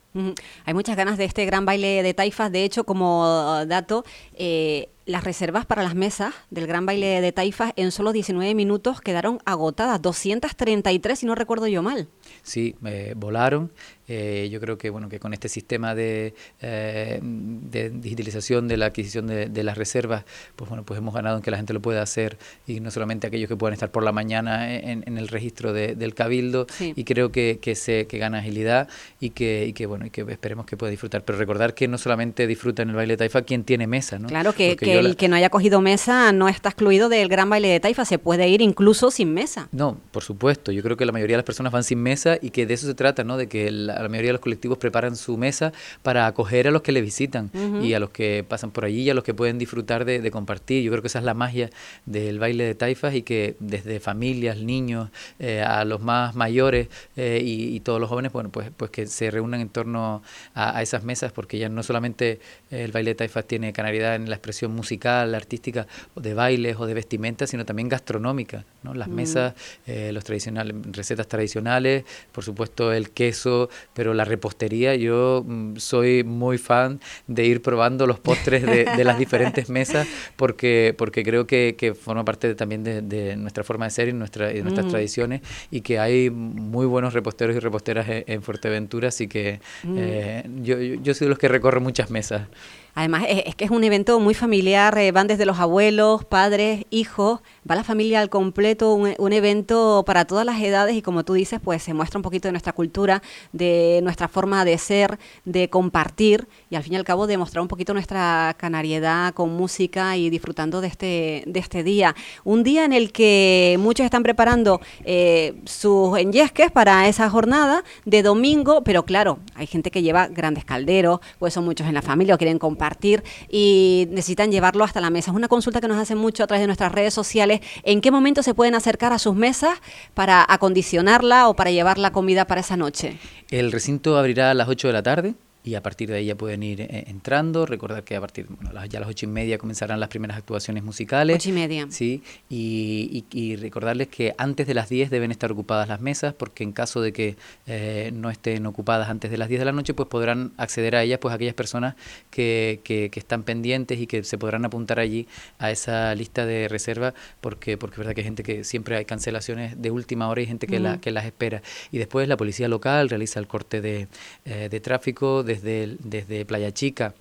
Hay 0.65 0.75
muchas 0.75 0.97
ganas 0.97 1.19
de 1.19 1.25
este 1.25 1.45
gran 1.47 1.65
baile 1.65 2.03
de 2.05 2.15
taifas. 2.15 2.53
De 2.53 2.63
hecho, 2.65 2.85
como 2.85 3.65
dato, 3.67 4.05
eh, 4.35 4.89
las 5.05 5.25
reservas 5.25 5.67
para 5.67 5.83
las 5.83 5.97
mesas 5.97 6.33
del 6.51 6.69
gran 6.69 6.87
baile 6.87 7.21
de 7.21 7.33
taifas 7.33 7.73
en 7.75 7.91
solo 7.91 8.13
19 8.13 8.55
minutos 8.55 9.01
quedaron 9.01 9.41
agotadas, 9.45 10.01
233 10.01 11.19
si 11.19 11.27
no 11.27 11.35
recuerdo 11.35 11.67
yo 11.67 11.83
mal. 11.83 12.09
Sí, 12.43 12.77
eh, 12.85 13.15
volaron. 13.17 13.73
Yo 14.09 14.61
creo 14.61 14.79
que 14.79 14.91
bueno 14.91 15.09
que 15.09 15.19
con 15.19 15.33
este 15.33 15.49
sistema 15.49 15.95
de, 15.95 16.35
de 16.61 17.91
digitalización 17.91 18.69
de 18.69 18.77
la 18.77 18.87
adquisición 18.87 19.27
de, 19.27 19.63
las 19.63 19.79
reservas, 19.79 20.25
pues 20.57 20.69
bueno, 20.69 20.85
pues 20.85 20.99
hemos 20.99 21.15
ganado 21.15 21.37
en 21.37 21.43
que 21.43 21.51
la 21.51 21.57
gente 21.57 21.73
lo 21.73 21.81
pueda 21.81 22.03
hacer 22.03 22.37
y 22.67 22.81
no 22.81 22.91
solamente 22.91 23.29
aquellos 23.29 23.49
que 23.49 23.57
puedan 23.57 23.75
estar 23.75 23.91
por 23.93 24.03
la 24.03 24.11
mañana 24.11 24.75
en, 24.75 25.17
el 25.17 25.29
registro 25.29 25.73
del 25.73 26.15
cabildo. 26.15 26.67
Y 26.81 27.05
creo 27.05 27.31
que 27.31 27.59
que 27.61 27.75
se 27.75 28.07
que 28.07 28.19
gana 28.19 28.39
agilidad 28.39 28.89
y 29.21 29.31
que, 29.31 29.67
y 29.67 29.73
que 29.73 29.87
bueno 29.87 30.07
y 30.07 30.11
que 30.11 30.23
esperemos 30.29 30.67
que 30.67 30.77
pueda 30.77 30.91
disfrutar 30.91 31.25
pero 31.25 31.39
recordar 31.39 31.75
que 31.75 31.89
no 31.89 31.99
solamente 31.99 32.47
disfruta 32.47 32.83
en 32.83 32.91
el 32.91 32.97
baile 32.97 33.15
de 33.15 33.19
taifa 33.19 33.43
quien 33.43 33.65
tiene 33.65 33.87
mesa 33.87 34.19
¿no? 34.19 34.29
claro 34.29 34.53
que, 34.53 34.77
que 34.77 34.99
el 34.99 35.17
que 35.17 35.29
no 35.29 35.37
haya 35.37 35.51
cogido 35.51 35.81
mesa 35.81 36.33
no 36.33 36.49
está 36.49 36.71
excluido 36.71 37.09
del 37.09 37.29
gran 37.29 37.49
baile 37.49 37.69
de 37.69 37.81
taifa 37.81 38.05
se 38.05 38.19
puede 38.19 38.49
ir 38.49 38.61
incluso 38.61 39.11
sin 39.11 39.33
mesa 39.33 39.69
no 39.73 39.99
por 40.11 40.23
supuesto 40.23 40.73
yo 40.73 40.83
creo 40.83 40.97
que 40.97 41.07
la 41.07 41.13
mayoría 41.13 41.35
de 41.35 41.39
las 41.39 41.47
personas 41.47 41.73
van 41.73 41.85
sin 41.85 42.01
mesa 42.01 42.37
y 42.41 42.51
que 42.51 42.67
de 42.67 42.75
eso 42.75 42.87
se 42.87 42.95
trata 42.95 43.25
no 43.25 43.37
de 43.37 43.49
que 43.49 43.71
la, 43.71 43.92
mayoría 44.09 44.29
de 44.29 44.33
los 44.35 44.41
colectivos 44.41 44.79
preparan 44.79 45.17
su 45.17 45.37
mesa 45.37 45.73
para 46.03 46.27
acoger 46.27 46.69
a 46.69 46.71
los 46.71 46.83
que 46.83 46.93
le 46.93 47.01
visitan 47.01 47.51
y 47.83 47.95
a 47.95 48.01
los 48.01 48.11
que 48.11 48.45
pasan 48.47 48.71
por 48.71 48.85
allí 48.85 49.03
y 49.03 49.11
a 49.11 49.15
los 49.15 49.25
que 49.25 49.35
pueden 49.35 49.59
disfrutar 49.59 50.05
de, 50.05 50.31
compartir 50.31 50.83
yo 50.83 50.91
creo 50.91 51.03
que 51.03 51.09
esa 51.09 51.19
es 51.19 51.25
la 51.25 51.35
magia 51.35 51.71
del 52.07 52.39
baile 52.39 52.65
de 52.65 52.75
taifas 52.75 53.15
y 53.15 53.23
que 53.23 53.57
desde 53.61 54.01
familias 54.01 54.57
niños 54.59 55.11
eh, 55.39 55.61
a 55.61 55.85
los 55.85 56.01
más 56.01 56.35
mayores 56.35 56.89
eh, 57.17 57.41
y 57.45 57.53
y, 57.53 57.81
todos 57.81 58.01
los 58.01 58.09
jóvenes, 58.09 58.33
bueno, 58.33 58.51
pues, 58.51 58.71
pues 58.77 58.91
que 58.91 59.07
se 59.07 59.31
reúnan 59.31 59.61
en 59.61 59.69
torno 59.69 60.23
a, 60.55 60.83
esas 60.83 61.05
mesas, 61.05 61.33
porque 61.33 61.59
ya 61.59 61.69
no 61.69 61.83
solamente 61.83 62.41
el 62.71 62.93
baile 62.93 63.11
de 63.11 63.15
taifas 63.15 63.47
tiene 63.47 63.73
canariedad 63.73 64.15
en 64.15 64.29
la 64.29 64.37
expresión 64.37 64.73
musical, 64.73 65.35
artística, 65.35 65.87
de 66.17 66.35
bailes 66.35 66.77
o 66.79 66.87
de 66.87 66.95
vestimenta, 66.95 67.47
sino 67.47 67.65
también 67.65 67.89
gastronómica, 67.89 68.65
¿no? 68.83 68.95
Las 68.95 69.09
mm. 69.09 69.15
mesas, 69.15 69.55
eh, 69.87 70.11
los 70.13 70.25
tradicionales, 70.25 70.75
recetas 70.93 71.29
tradicionales, 71.29 72.05
por 72.33 72.45
supuesto 72.45 72.93
el 72.93 73.11
queso, 73.11 73.69
pero 73.95 74.15
la 74.15 74.25
repostería, 74.25 74.95
yo 74.95 75.45
mm, 75.47 75.77
soy 75.77 76.25
muy 76.25 76.59
fan 76.59 77.01
de 77.27 77.45
ir 77.47 77.63
probando 77.63 78.07
los 78.07 78.21
postres 78.21 78.63
de, 78.63 79.05
las 79.05 79.19
diferentes 79.19 79.69
mesas, 79.71 80.07
porque, 80.37 80.95
porque 80.97 81.23
creo 81.23 81.47
que, 81.47 81.75
que 81.77 81.95
forma 81.95 82.25
parte 82.25 82.55
también 82.55 82.85
de, 82.85 83.37
nuestra 83.37 83.65
forma 83.65 83.87
de 83.87 83.91
ser 83.91 84.09
y, 84.09 84.13
nuestra, 84.13 84.53
y 84.53 84.63
nuestras 84.63 84.87
mm. 84.87 84.91
tradiciones, 84.91 85.41
y 85.71 85.81
que 85.81 85.99
hay 85.99 86.31
muy 86.31 86.87
buenos 86.87 87.15
reposteros 87.15 87.57
y 87.57 87.59
reposteras 87.59 88.07
en, 88.09 88.43
Fuerteventura, 88.43 89.09
así 89.09 89.29
que 89.29 89.61
mm. 89.85 89.97
eh, 89.99 90.45
yo, 90.63 90.79
yo 90.81 91.15
soy 91.15 91.27
de 91.27 91.29
los 91.31 91.39
que 91.39 91.49
recorro 91.49 91.81
muchas 91.81 92.11
mesas. 92.11 92.49
Además, 92.95 93.25
es, 93.27 93.55
que 93.55 93.65
es 93.65 93.71
un 93.71 93.85
evento 93.85 94.21
muy 94.21 94.35
familiar, 94.35 94.99
eh, 94.99 95.13
van 95.13 95.27
desde 95.27 95.47
los 95.47 95.59
abuelos, 95.59 96.27
padres, 96.27 96.85
hijos, 96.91 97.41
va 97.69 97.75
la 97.75 97.85
familia 97.85 98.21
al 98.21 98.29
completo, 98.29 98.93
un, 98.93 99.33
evento 99.33 100.03
para 100.07 100.27
todas 100.27 100.45
las 100.45 100.61
edades 100.61 100.95
y 100.95 101.01
como 101.01 101.25
tú 101.25 101.33
dices, 101.33 101.59
pues 101.59 101.83
se 101.83 101.95
muestra 101.95 102.19
un 102.19 102.23
poquito 102.23 102.49
de 102.49 102.53
nuestra 102.53 102.75
cultura, 102.75 103.23
de 103.53 104.01
nuestra 104.03 104.29
forma 104.29 104.67
de 104.67 104.77
ser, 104.77 105.19
de 105.47 105.71
compartir 105.71 106.49
y 106.69 106.77
al 106.77 106.83
fin 106.83 106.93
y 106.93 106.97
al 106.97 107.05
cabo 107.05 107.27
de 107.27 107.39
mostrar 107.39 107.63
un 107.63 107.69
poquito 107.69 107.95
nuestra 107.95 108.55
canariedad 108.59 109.33
con 109.33 109.55
música 109.57 110.19
y 110.19 110.29
disfrutando 110.29 110.83
de 110.83 110.89
este, 110.89 111.45
de 111.47 111.61
este 111.61 111.83
día. 111.83 112.15
Un 112.45 112.63
día 112.63 112.85
en 112.85 112.93
el 112.93 113.11
que 113.11 113.79
muchos 113.81 114.05
están 114.05 114.23
preparando 114.23 114.83
eh, 115.05 115.55
sus 115.65 116.19
enyesques 116.19 116.71
para 116.71 117.09
esa 117.09 117.31
jornada 117.31 117.85
de 118.05 118.23
domingo, 118.23 118.85
pero 118.85 119.07
claro, 119.07 119.39
hay 119.55 119.67
gente 119.67 119.91
que 119.91 120.03
lleva 120.03 120.29
grandes 120.29 120.67
calderos, 120.67 121.21
pues 121.39 121.55
son 121.55 121.65
muchos 121.65 121.87
en 121.87 121.95
la 121.95 122.03
familia 122.03 122.35
o 122.35 122.39
quieren 122.39 122.59
compartir 122.59 122.82
compartir 122.83 123.23
y 123.49 124.09
necesitan 124.11 124.51
llevarlo 124.51 124.83
hasta 124.83 125.01
la 125.01 125.11
mesa. 125.11 125.31
Es 125.31 125.37
una 125.37 125.47
consulta 125.47 125.81
que 125.81 125.87
nos 125.87 125.99
hacen 125.99 126.19
mucho 126.19 126.43
a 126.43 126.47
través 126.49 126.63
de 126.63 126.67
nuestras 126.67 126.91
redes 126.91 127.15
sociales. 127.15 127.61
¿En 127.85 128.01
qué 128.01 128.11
momento 128.11 128.43
se 128.43 128.55
pueden 128.55 128.75
acercar 128.75 129.13
a 129.13 129.21
sus 129.21 129.37
mesas 129.37 129.79
para 130.15 130.45
acondicionarla 130.49 131.49
o 131.49 131.55
para 131.55 131.71
llevar 131.71 131.99
la 131.99 132.11
comida 132.11 132.47
para 132.47 132.61
esa 132.61 132.77
noche? 132.77 133.19
El 133.51 133.71
recinto 133.71 134.19
abrirá 134.19 134.51
a 134.51 134.55
las 134.55 134.69
8 134.69 134.89
de 134.89 134.93
la 134.93 135.03
tarde 135.05 135.35
y 135.65 135.75
a 135.77 135.83
partir 135.83 136.11
de 136.11 136.17
ahí 136.17 136.27
ya 136.27 136.35
pueden 136.35 136.63
ir 136.63 136.81
eh, 136.81 137.05
entrando. 137.07 137.67
Recordar 137.67 138.03
que 138.03 138.17
a 138.17 138.21
partir, 138.21 138.47
bueno, 138.49 138.73
ya 138.87 138.99
a 138.99 139.01
las 139.01 139.09
ocho 139.09 139.27
y 139.27 139.29
media 139.29 139.59
comenzarán 139.59 140.01
las 140.01 140.09
primeras 140.09 140.37
actuaciones 140.37 140.83
musicales. 140.83 141.37
Ocho 141.37 141.51
y 141.51 141.53
media. 141.53 141.87
Sí, 141.91 142.23
y, 142.49 143.25
y, 143.33 143.57
recordarles 143.57 144.09
que 144.09 144.35
antes 144.39 144.67
de 144.67 144.75
las 144.75 144.89
10 144.89 145.11
deben 145.11 145.31
estar 145.31 145.53
ocupadas 145.53 145.89
las 145.89 146.01
mesas, 146.01 146.35
porque 146.35 146.65
en 146.65 146.73
caso 146.73 147.01
de 147.01 147.13
que 147.13 147.37
eh, 147.67 148.11
no 148.15 148.31
estén 148.31 148.67
ocupadas 148.67 149.09
antes 149.09 149.31
de 149.31 149.39
las 149.39 149.49
10 149.49 149.61
de 149.61 149.65
la 149.65 149.73
noche, 149.73 149.95
pues 149.95 150.09
podrán 150.09 150.53
acceder 150.57 150.97
a 150.97 151.03
ellas 151.03 151.19
pues 151.21 151.35
aquellas 151.35 151.55
personas 151.55 151.95
que, 152.31 152.81
que, 152.83 153.11
que 153.11 153.21
están 153.21 153.45
pendientes 153.45 154.01
y 154.01 154.07
que 154.07 154.25
se 154.25 154.39
podrán 154.39 154.65
apuntar 154.65 154.99
allí 154.99 155.29
a 155.59 155.71
esa 155.71 156.15
lista 156.15 156.45
de 156.45 156.69
reserva, 156.69 157.15
porque, 157.41 157.77
porque 157.79 157.95
es 157.95 157.99
verdad 157.99 158.15
que 158.15 158.23
hay 158.23 158.27
gente 158.27 158.43
que 158.43 158.65
siempre 158.65 158.97
hay 158.97 159.05
cancelaciones 159.05 159.81
de 159.81 159.91
última 159.91 160.29
hora 160.29 160.41
y 160.41 160.47
gente 160.47 160.67
que, 160.67 160.81
la, 160.81 161.01
que 161.01 161.13
las 161.13 161.25
espera. 161.25 161.63
Y 161.93 161.99
después 161.99 162.27
la 162.27 162.37
policía 162.37 162.69
local 162.69 163.09
realiza 163.09 163.39
el 163.39 163.47
corte 163.47 163.81
de, 163.81 164.09
eh, 164.45 164.69
de 164.69 164.81
tráfico 164.81 165.45
desde, 165.53 165.97
desde 166.01 166.45
Playa 166.45 166.73
Chica 166.73 167.15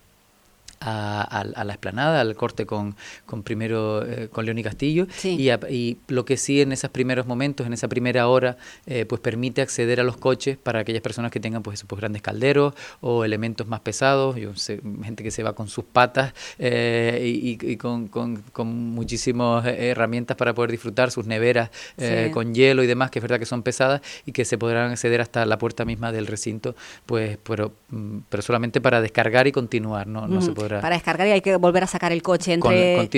a, 0.84 1.64
la 1.64 1.72
esplanada, 1.72 2.20
al 2.20 2.34
corte 2.34 2.66
con, 2.66 2.96
con 3.26 3.42
primero 3.42 4.04
eh, 4.06 4.28
con 4.30 4.44
León 4.44 4.58
y 4.58 4.62
Castillo 4.62 5.06
y, 5.22 5.50
y, 5.50 5.98
lo 6.08 6.24
que 6.24 6.36
sí 6.36 6.60
en 6.60 6.72
esos 6.72 6.90
primeros 6.90 7.26
momentos, 7.26 7.66
en 7.66 7.72
esa 7.72 7.88
primera 7.88 8.28
hora, 8.28 8.56
eh, 8.86 9.04
pues 9.06 9.20
permite 9.20 9.62
acceder 9.62 10.00
a 10.00 10.04
los 10.04 10.16
coches 10.16 10.56
para 10.56 10.80
aquellas 10.80 11.02
personas 11.02 11.30
que 11.30 11.40
tengan 11.40 11.62
pues, 11.62 11.78
esos, 11.80 11.88
pues 11.88 12.00
grandes 12.00 12.22
calderos 12.22 12.74
o 13.00 13.24
elementos 13.24 13.66
más 13.66 13.80
pesados, 13.80 14.36
yo 14.36 14.54
sé, 14.56 14.80
gente 15.02 15.22
que 15.22 15.30
se 15.30 15.42
va 15.42 15.54
con 15.54 15.68
sus 15.68 15.84
patas 15.84 16.34
eh, 16.58 17.20
y, 17.24 17.76
con, 17.76 18.08
con, 18.08 18.42
con 18.52 18.68
muchísimas 18.68 19.66
herramientas 19.66 20.36
para 20.36 20.54
poder 20.54 20.70
disfrutar, 20.70 21.10
sus 21.10 21.26
neveras 21.26 21.70
con 22.32 22.54
hielo 22.54 22.82
y 22.82 22.86
demás, 22.86 23.10
que 23.10 23.18
es 23.18 23.22
verdad 23.22 23.38
que 23.38 23.46
son 23.46 23.62
pesadas 23.62 24.00
y 24.26 24.32
que 24.32 24.44
se 24.44 24.58
podrán 24.58 24.90
acceder 24.90 25.20
hasta 25.20 25.44
la 25.46 25.58
puerta 25.58 25.84
misma 25.84 26.12
del 26.12 26.26
recinto, 26.26 26.74
pues 27.06 27.38
pero, 27.42 27.72
mm, 27.90 28.18
pero 28.28 28.42
solamente 28.42 28.80
para 28.80 29.00
descargar 29.00 29.46
y 29.46 29.52
continuar, 29.52 30.06
no, 30.06 30.26
no 30.26 30.42
se 30.42 30.52
podrá 30.52 30.71
para 30.80 30.96
descargar 30.96 31.26
y 31.28 31.32
hay 31.32 31.40
que 31.40 31.56
volver 31.56 31.84
a 31.84 31.86
sacar 31.86 32.12
el 32.12 32.22
coche 32.22 32.52
entre, 32.54 33.08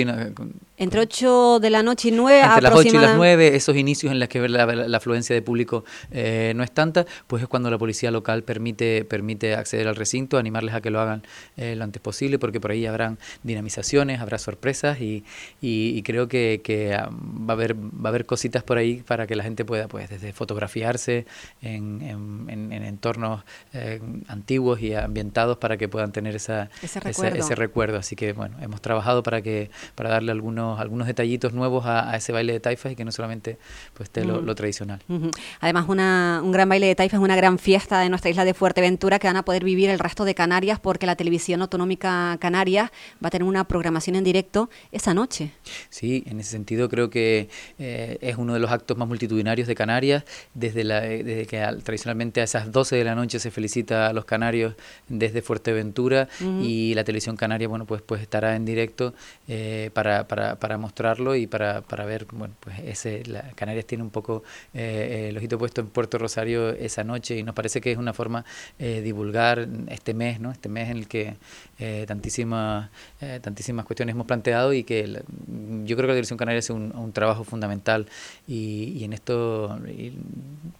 entre 0.77 0.99
8 0.99 1.59
de 1.59 1.69
la 1.69 1.83
noche 1.83 2.09
y 2.09 2.11
9 2.11 2.41
Entre 2.41 2.61
las 2.61 2.73
8 2.73 2.87
y 2.87 2.97
las 2.97 3.15
9, 3.15 3.55
esos 3.55 3.75
inicios 3.75 4.11
en 4.11 4.19
los 4.19 4.27
que 4.29 4.47
la, 4.47 4.65
la, 4.65 4.97
afluencia 4.97 5.33
de 5.35 5.41
público 5.41 5.85
eh, 6.11 6.53
no 6.55 6.63
es 6.63 6.71
tanta, 6.71 7.05
pues 7.27 7.43
es 7.43 7.47
cuando 7.47 7.69
la 7.71 7.77
policía 7.77 8.11
local 8.11 8.43
permite, 8.43 9.05
permite 9.05 9.55
acceder 9.55 9.87
al 9.87 9.95
recinto, 9.95 10.37
animarles 10.37 10.75
a 10.75 10.81
que 10.81 10.89
lo 10.89 10.99
hagan 10.99 11.23
eh, 11.57 11.75
lo 11.75 11.83
antes 11.83 12.01
posible, 12.01 12.39
porque 12.39 12.59
por 12.59 12.71
ahí 12.71 12.85
habrán 12.85 13.17
dinamizaciones, 13.43 14.19
habrá 14.19 14.37
sorpresas 14.37 14.99
y, 14.99 15.23
y, 15.61 16.01
creo 16.03 16.27
que, 16.27 16.61
que 16.63 16.93
ah, 16.93 17.09
va, 17.09 17.53
a 17.53 17.55
haber, 17.55 17.75
va 17.75 18.05
a 18.05 18.07
haber 18.09 18.25
cositas 18.25 18.63
por 18.63 18.77
ahí 18.77 19.03
para 19.05 19.27
que 19.27 19.35
la 19.35 19.43
gente 19.43 19.65
pueda, 19.65 19.87
pues, 19.87 20.09
desde 20.09 20.33
fotografiarse 20.33 21.25
en, 21.61 22.01
en, 22.01 22.71
en, 22.71 22.83
entornos 22.83 23.43
eh, 23.73 24.01
antiguos 24.27 24.81
y 24.81 24.93
ambientados 24.93 25.57
para 25.57 25.77
que 25.77 25.87
puedan 25.87 26.11
tener 26.11 26.35
esa, 26.35 26.69
ese 26.81 27.44
ese 27.45 27.55
recuerdo. 27.55 27.97
Así 27.97 28.15
que 28.15 28.33
bueno, 28.33 28.57
hemos 28.61 28.81
trabajado 28.81 29.23
para 29.23 29.41
que 29.41 29.69
para 29.95 30.09
darle 30.09 30.31
algunos 30.31 30.79
algunos 30.79 31.07
detallitos 31.07 31.53
nuevos 31.53 31.85
a, 31.85 32.15
ese 32.15 32.31
baile 32.31 32.53
de 32.53 32.59
taifas 32.59 32.91
y 32.91 32.95
que 32.95 33.05
no 33.05 33.11
solamente 33.11 33.57
pues 33.93 34.09
esté 34.09 34.25
lo, 34.25 34.55
tradicional. 34.55 34.99
Además, 35.59 35.85
una, 35.87 36.41
un 36.43 36.51
gran 36.51 36.69
baile 36.69 36.87
de 36.87 36.95
taifas 36.95 37.19
es 37.19 37.23
una 37.23 37.35
gran 37.35 37.59
fiesta 37.59 37.99
de 37.99 38.09
nuestra 38.09 38.29
isla 38.29 38.45
de 38.45 38.53
Fuerteventura 38.53 39.19
que 39.19 39.27
van 39.27 39.37
a 39.37 39.45
poder 39.45 39.63
vivir 39.63 39.89
el 39.89 39.99
resto 39.99 40.25
de 40.25 40.35
Canarias 40.35 40.79
porque 40.79 41.05
la 41.05 41.15
televisión 41.15 41.61
autonómica 41.61 42.37
canaria 42.39 42.91
va 43.23 43.27
a 43.27 43.31
tener 43.31 43.47
una 43.47 43.67
programación 43.67 44.15
en 44.15 44.23
directo 44.23 44.69
esa 44.91 45.13
noche. 45.13 45.51
Sí, 45.89 46.23
en 46.27 46.39
ese 46.39 46.51
sentido 46.51 46.89
creo 46.89 47.09
que 47.09 47.49
eh, 47.79 48.17
es 48.21 48.37
uno 48.37 48.53
de 48.53 48.59
los 48.59 48.71
actos 48.71 48.97
más 48.97 49.07
multitudinarios 49.07 49.67
de 49.67 49.75
Canarias, 49.75 50.23
desde, 50.53 50.83
la, 50.83 51.01
desde 51.01 51.45
que 51.45 51.65
tradicionalmente 51.83 52.41
a 52.41 52.43
esas 52.43 52.71
12 52.71 52.95
de 52.95 53.03
la 53.03 53.15
noche 53.15 53.39
se 53.39 53.51
felicita 53.51 54.07
a 54.07 54.13
los 54.13 54.25
canarios 54.25 54.75
desde 55.07 55.41
Fuerteventura 55.41 56.27
y 56.61 56.93
la 56.95 57.03
televisión 57.03 57.34
Canaria, 57.37 57.67
bueno, 57.67 57.85
pues, 57.85 58.01
pues 58.01 58.21
estará 58.21 58.55
en 58.55 58.65
directo 58.65 59.13
eh, 59.47 59.89
para, 59.93 60.27
para, 60.27 60.55
para, 60.55 60.77
mostrarlo 60.77 61.35
y 61.35 61.47
para, 61.47 61.81
para 61.81 62.05
ver, 62.05 62.25
bueno, 62.31 62.53
pues 62.59 62.79
ese, 62.79 63.23
la, 63.25 63.51
Canarias 63.55 63.85
tiene 63.85 64.03
un 64.03 64.09
poco 64.09 64.43
eh, 64.73 65.27
el 65.29 65.37
ojito 65.37 65.57
puesto 65.57 65.81
en 65.81 65.87
Puerto 65.87 66.17
Rosario 66.17 66.69
esa 66.69 67.03
noche 67.03 67.37
y 67.37 67.43
nos 67.43 67.55
parece 67.55 67.81
que 67.81 67.91
es 67.91 67.97
una 67.97 68.13
forma 68.13 68.45
eh, 68.79 69.01
divulgar 69.01 69.67
este 69.87 70.13
mes, 70.13 70.39
¿no? 70.39 70.51
Este 70.51 70.69
mes 70.69 70.89
en 70.89 70.97
el 70.97 71.07
que 71.07 71.35
tantísimas, 72.07 72.89
tantísimas 73.41 73.85
cuestiones 73.85 74.13
hemos 74.13 74.25
planteado 74.25 74.73
y 74.73 74.83
que 74.83 75.05
yo 75.83 75.95
creo 75.95 76.07
que 76.07 76.07
la 76.07 76.13
Dirección 76.13 76.37
Canaria 76.37 76.59
hace 76.59 76.71
un, 76.71 76.95
un 76.95 77.11
trabajo 77.11 77.43
fundamental 77.43 78.07
y, 78.47 78.93
y 78.97 79.03
en 79.03 79.13
esto 79.13 79.77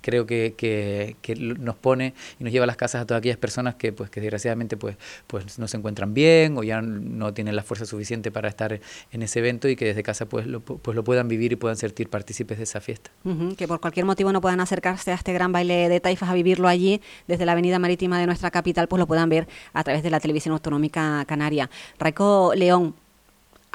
creo 0.01 0.25
que, 0.25 0.53
que, 0.57 1.15
que, 1.21 1.35
nos 1.35 1.75
pone 1.75 2.13
y 2.39 2.43
nos 2.43 2.53
lleva 2.53 2.63
a 2.63 2.67
las 2.67 2.77
casas 2.77 3.01
a 3.01 3.05
todas 3.05 3.19
aquellas 3.19 3.37
personas 3.37 3.75
que, 3.75 3.91
pues, 3.91 4.09
que 4.09 4.21
desgraciadamente 4.21 4.77
pues, 4.77 4.97
pues 5.27 5.59
no 5.59 5.67
se 5.67 5.77
encuentran 5.77 6.13
bien 6.13 6.44
o 6.57 6.63
ya 6.63 6.81
no 6.81 7.33
tienen 7.33 7.55
la 7.55 7.63
fuerza 7.63 7.85
suficiente 7.85 8.31
para 8.31 8.49
estar 8.49 8.79
en 9.11 9.21
ese 9.21 9.39
evento 9.39 9.67
y 9.67 9.75
que 9.75 9.85
desde 9.85 10.03
casa 10.03 10.27
pues 10.27 10.47
lo, 10.47 10.61
pues 10.61 10.95
lo 10.95 11.03
puedan 11.03 11.27
vivir 11.27 11.51
y 11.51 11.55
puedan 11.55 11.77
sentir 11.77 12.09
partícipes 12.09 12.57
de 12.57 12.63
esa 12.63 12.81
fiesta. 12.81 13.11
que 13.57 13.67
por 13.67 13.79
cualquier 13.79 14.05
motivo 14.05 14.31
no 14.31 14.41
puedan 14.41 14.59
acercarse 14.59 15.11
a 15.11 15.15
este 15.15 15.33
gran 15.33 15.51
baile 15.51 15.89
de 15.89 15.99
taifas 15.99 16.29
a 16.29 16.33
vivirlo 16.33 16.67
allí 16.67 17.01
desde 17.27 17.45
la 17.45 17.53
avenida 17.53 17.79
marítima 17.79 18.19
de 18.19 18.25
nuestra 18.25 18.51
capital, 18.51 18.87
pues 18.87 18.99
lo 18.99 19.07
puedan 19.07 19.29
ver 19.29 19.47
a 19.73 19.83
través 19.83 20.03
de 20.03 20.09
la 20.09 20.19
televisión 20.19 20.53
autonómica 20.53 21.23
canaria. 21.25 21.69
Raico 21.99 22.53
León, 22.55 22.95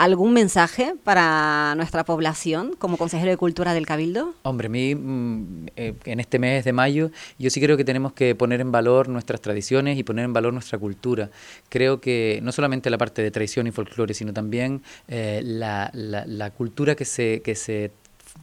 ¿Algún 0.00 0.32
mensaje 0.32 0.94
para 1.04 1.74
nuestra 1.76 2.06
población 2.06 2.74
como 2.78 2.96
consejero 2.96 3.32
de 3.32 3.36
Cultura 3.36 3.74
del 3.74 3.84
Cabildo? 3.84 4.32
Hombre, 4.44 4.68
a 4.68 4.70
mí 4.70 4.94
mm, 4.94 5.66
eh, 5.76 5.92
en 6.06 6.20
este 6.20 6.38
mes 6.38 6.64
de 6.64 6.72
mayo 6.72 7.10
yo 7.38 7.50
sí 7.50 7.60
creo 7.60 7.76
que 7.76 7.84
tenemos 7.84 8.14
que 8.14 8.34
poner 8.34 8.62
en 8.62 8.72
valor 8.72 9.10
nuestras 9.10 9.42
tradiciones 9.42 9.98
y 9.98 10.02
poner 10.02 10.24
en 10.24 10.32
valor 10.32 10.54
nuestra 10.54 10.78
cultura. 10.78 11.28
Creo 11.68 12.00
que 12.00 12.40
no 12.42 12.50
solamente 12.50 12.88
la 12.88 12.96
parte 12.96 13.20
de 13.20 13.30
tradición 13.30 13.66
y 13.66 13.72
folclore, 13.72 14.14
sino 14.14 14.32
también 14.32 14.82
eh, 15.06 15.42
la, 15.44 15.90
la, 15.92 16.24
la, 16.24 16.50
cultura 16.50 16.94
que 16.94 17.04
se, 17.04 17.42
que 17.42 17.54
se 17.54 17.92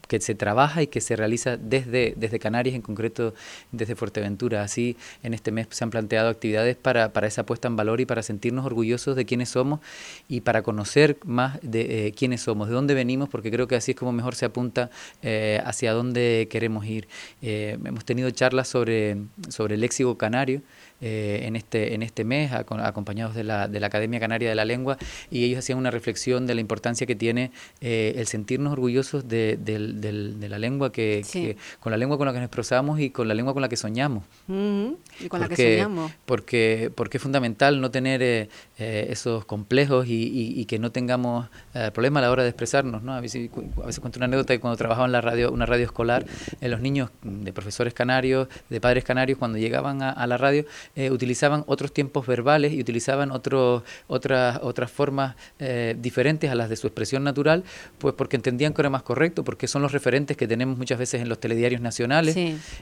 que 0.08 0.20
se 0.20 0.36
trabaja 0.36 0.82
y 0.82 0.88
que 0.88 1.02
se 1.02 1.16
realiza 1.16 1.58
desde, 1.58 2.14
desde 2.18 2.40
Canarias, 2.40 2.76
en 2.76 2.82
concreto 2.82 3.34
desde 3.72 3.96
Fuerteventura. 3.96 4.64
Así, 4.64 4.98
en 5.24 5.34
este 5.34 5.52
mes 5.52 5.68
se 5.70 5.84
han 5.84 5.90
planteado 5.90 6.30
actividades 6.30 6.76
para, 6.76 7.14
para 7.14 7.28
esa 7.28 7.46
puesta 7.46 7.68
en 7.68 7.76
valor 7.76 8.02
y 8.02 8.06
para 8.06 8.24
sentirnos 8.24 8.66
orgullosos 8.66 9.16
de 9.16 9.26
quiénes 9.26 9.50
somos 9.50 9.80
y 10.28 10.42
para 10.42 10.62
conocer 10.62 11.18
más 11.24 11.60
de 11.62 12.08
eh, 12.08 12.12
quiénes 12.14 12.42
somos, 12.42 12.68
de 12.68 12.74
dónde 12.74 12.94
venimos, 12.94 13.30
porque 13.30 13.52
creo 13.52 13.68
que 13.68 13.76
así 13.76 13.92
es 13.92 13.98
como 13.98 14.12
mejor 14.12 14.36
se 14.36 14.46
apunta 14.46 14.90
eh, 15.22 15.62
hacia 15.66 15.94
dónde 15.94 16.48
queremos 16.50 16.86
ir. 16.86 17.08
Eh, 17.42 17.78
hemos 17.84 18.06
tenido 18.06 18.30
charlas 18.32 18.68
sobre, 18.68 19.18
sobre 19.50 19.76
el 19.76 19.82
léxico 19.82 20.18
canario, 20.18 20.62
eh, 21.00 21.42
en, 21.44 21.56
este, 21.56 21.94
en 21.94 22.02
este 22.02 22.24
mes, 22.24 22.52
acompañados 22.52 23.36
de 23.36 23.44
la, 23.44 23.68
de 23.68 23.80
la 23.80 23.86
Academia 23.86 24.20
Canaria 24.20 24.50
de 24.50 24.56
la 24.56 24.66
Lengua, 24.66 24.98
y 25.30 25.44
ellos 25.44 25.60
hacían 25.60 25.78
una 25.78 25.92
reflexión 25.92 26.48
de 26.48 26.56
la 26.56 26.62
importancia 26.62 27.06
que 27.06 27.16
tiene 27.16 27.52
eh, 27.82 28.16
el 28.18 28.26
sentirnos 28.26 28.74
orgullosos 28.74 29.28
de, 29.28 29.58
de, 29.58 30.50
la 30.50 30.58
lengua, 30.58 30.92
que, 30.92 31.56
con 31.80 31.92
la 31.92 31.98
lengua 31.98 32.18
con 32.18 32.26
la 32.26 32.34
que 32.34 32.40
nos 32.40 32.48
expresamos 32.48 33.00
y 33.00 33.12
con 33.12 33.28
la 33.28 33.36
lengua 33.36 33.54
con 33.54 33.62
la 33.62 33.70
que 33.70 33.78
soñamos. 33.78 34.24
Y 34.48 35.28
con 35.28 35.40
la 35.40 35.48
que 35.48 35.56
soñamos. 35.56 36.12
Porque, 36.26 36.92
porque 36.96 37.18
es 37.18 37.24
fundamental 37.24 37.80
no 37.80 37.92
tener 37.92 38.24
eh, 38.24 38.50
esos 38.80 39.46
complejos 39.46 40.08
y, 40.08 40.56
y, 40.60 40.66
que 40.66 40.80
no 40.80 40.92
tengamos 40.92 41.48
problemas 41.94 42.22
a 42.22 42.26
la 42.26 42.32
hora 42.32 42.42
de 42.42 42.50
expresarnos. 42.50 43.04
¿no? 43.04 43.14
A, 43.14 43.22
veces, 43.22 43.52
a 43.56 43.86
veces 43.86 44.00
cuento 44.00 44.18
una 44.18 44.26
anécdota 44.26 44.56
que 44.56 44.60
cuando 44.60 44.78
trabajaba 44.78 45.06
en 45.06 45.12
la 45.12 45.22
radio, 45.22 45.52
una 45.52 45.68
radio 45.68 45.86
escolar, 45.86 46.26
los 46.60 46.82
niños 46.82 47.12
de 47.22 47.54
profesores 47.54 47.94
canarios, 47.94 48.48
de 48.70 48.82
padres 48.82 49.04
canarios, 49.04 49.38
cuando 49.38 49.60
llegaban 49.60 50.02
a 50.02 50.26
la 50.26 50.38
radio, 50.38 50.66
eh, 50.96 51.12
utilizaban 51.12 51.64
otros 51.68 51.92
tiempos 51.92 52.26
verbales 52.26 52.74
y 52.74 52.82
utilizaban 52.82 53.32
otros 53.32 53.84
otras, 54.08 54.60
otras 54.62 54.92
formas 54.92 55.36
eh, 55.60 55.96
diferentes 56.00 56.50
a 56.50 56.56
las 56.56 56.70
de 56.70 56.76
su 56.76 56.88
expresión 56.88 57.24
natural, 57.24 57.64
pues 57.98 58.14
porque 58.16 58.36
entendían 58.36 58.74
que 58.74 58.82
era 58.82 58.90
más 58.90 59.04
correcto, 59.04 59.44
porque 59.44 59.68
son 59.68 59.82
los 59.82 59.92
referentes 59.92 60.38
que 60.38 60.48
tenemos 60.48 60.78
muchas 60.78 61.00
veces 61.00 61.22
en 61.22 61.30
los 61.30 61.40
telediarios 61.40 61.82
nacionales 61.82 62.38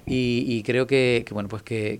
y, 0.06 0.64
creo 0.64 0.88
que, 0.88 1.26
bueno, 1.32 1.50
pues 1.50 1.64
que, 1.64 2.00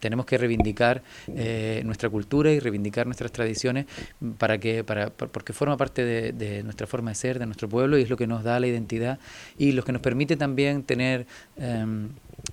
tenemos 0.00 0.26
que 0.26 0.38
reivindicar 0.38 1.02
eh, 1.28 1.82
nuestra 1.84 2.08
cultura 2.08 2.50
y 2.52 2.60
reivindicar 2.60 3.06
nuestras 3.06 3.32
tradiciones 3.32 3.86
para 4.38 4.58
que, 4.58 4.84
para, 4.84 5.10
porque 5.10 5.52
forma 5.52 5.76
parte 5.76 6.04
de, 6.04 6.32
de, 6.32 6.62
nuestra 6.62 6.86
forma 6.86 7.10
de 7.10 7.14
ser, 7.14 7.38
de 7.38 7.46
nuestro 7.46 7.68
pueblo 7.68 7.98
y 7.98 8.02
es 8.02 8.10
lo 8.10 8.16
que 8.16 8.26
nos 8.26 8.44
da 8.44 8.58
la 8.60 8.66
identidad 8.66 9.18
y 9.58 9.72
lo 9.72 9.84
que 9.84 9.92
nos 9.92 10.02
permite 10.02 10.36
también 10.36 10.82
tener 10.82 11.26
em, 11.56 12.10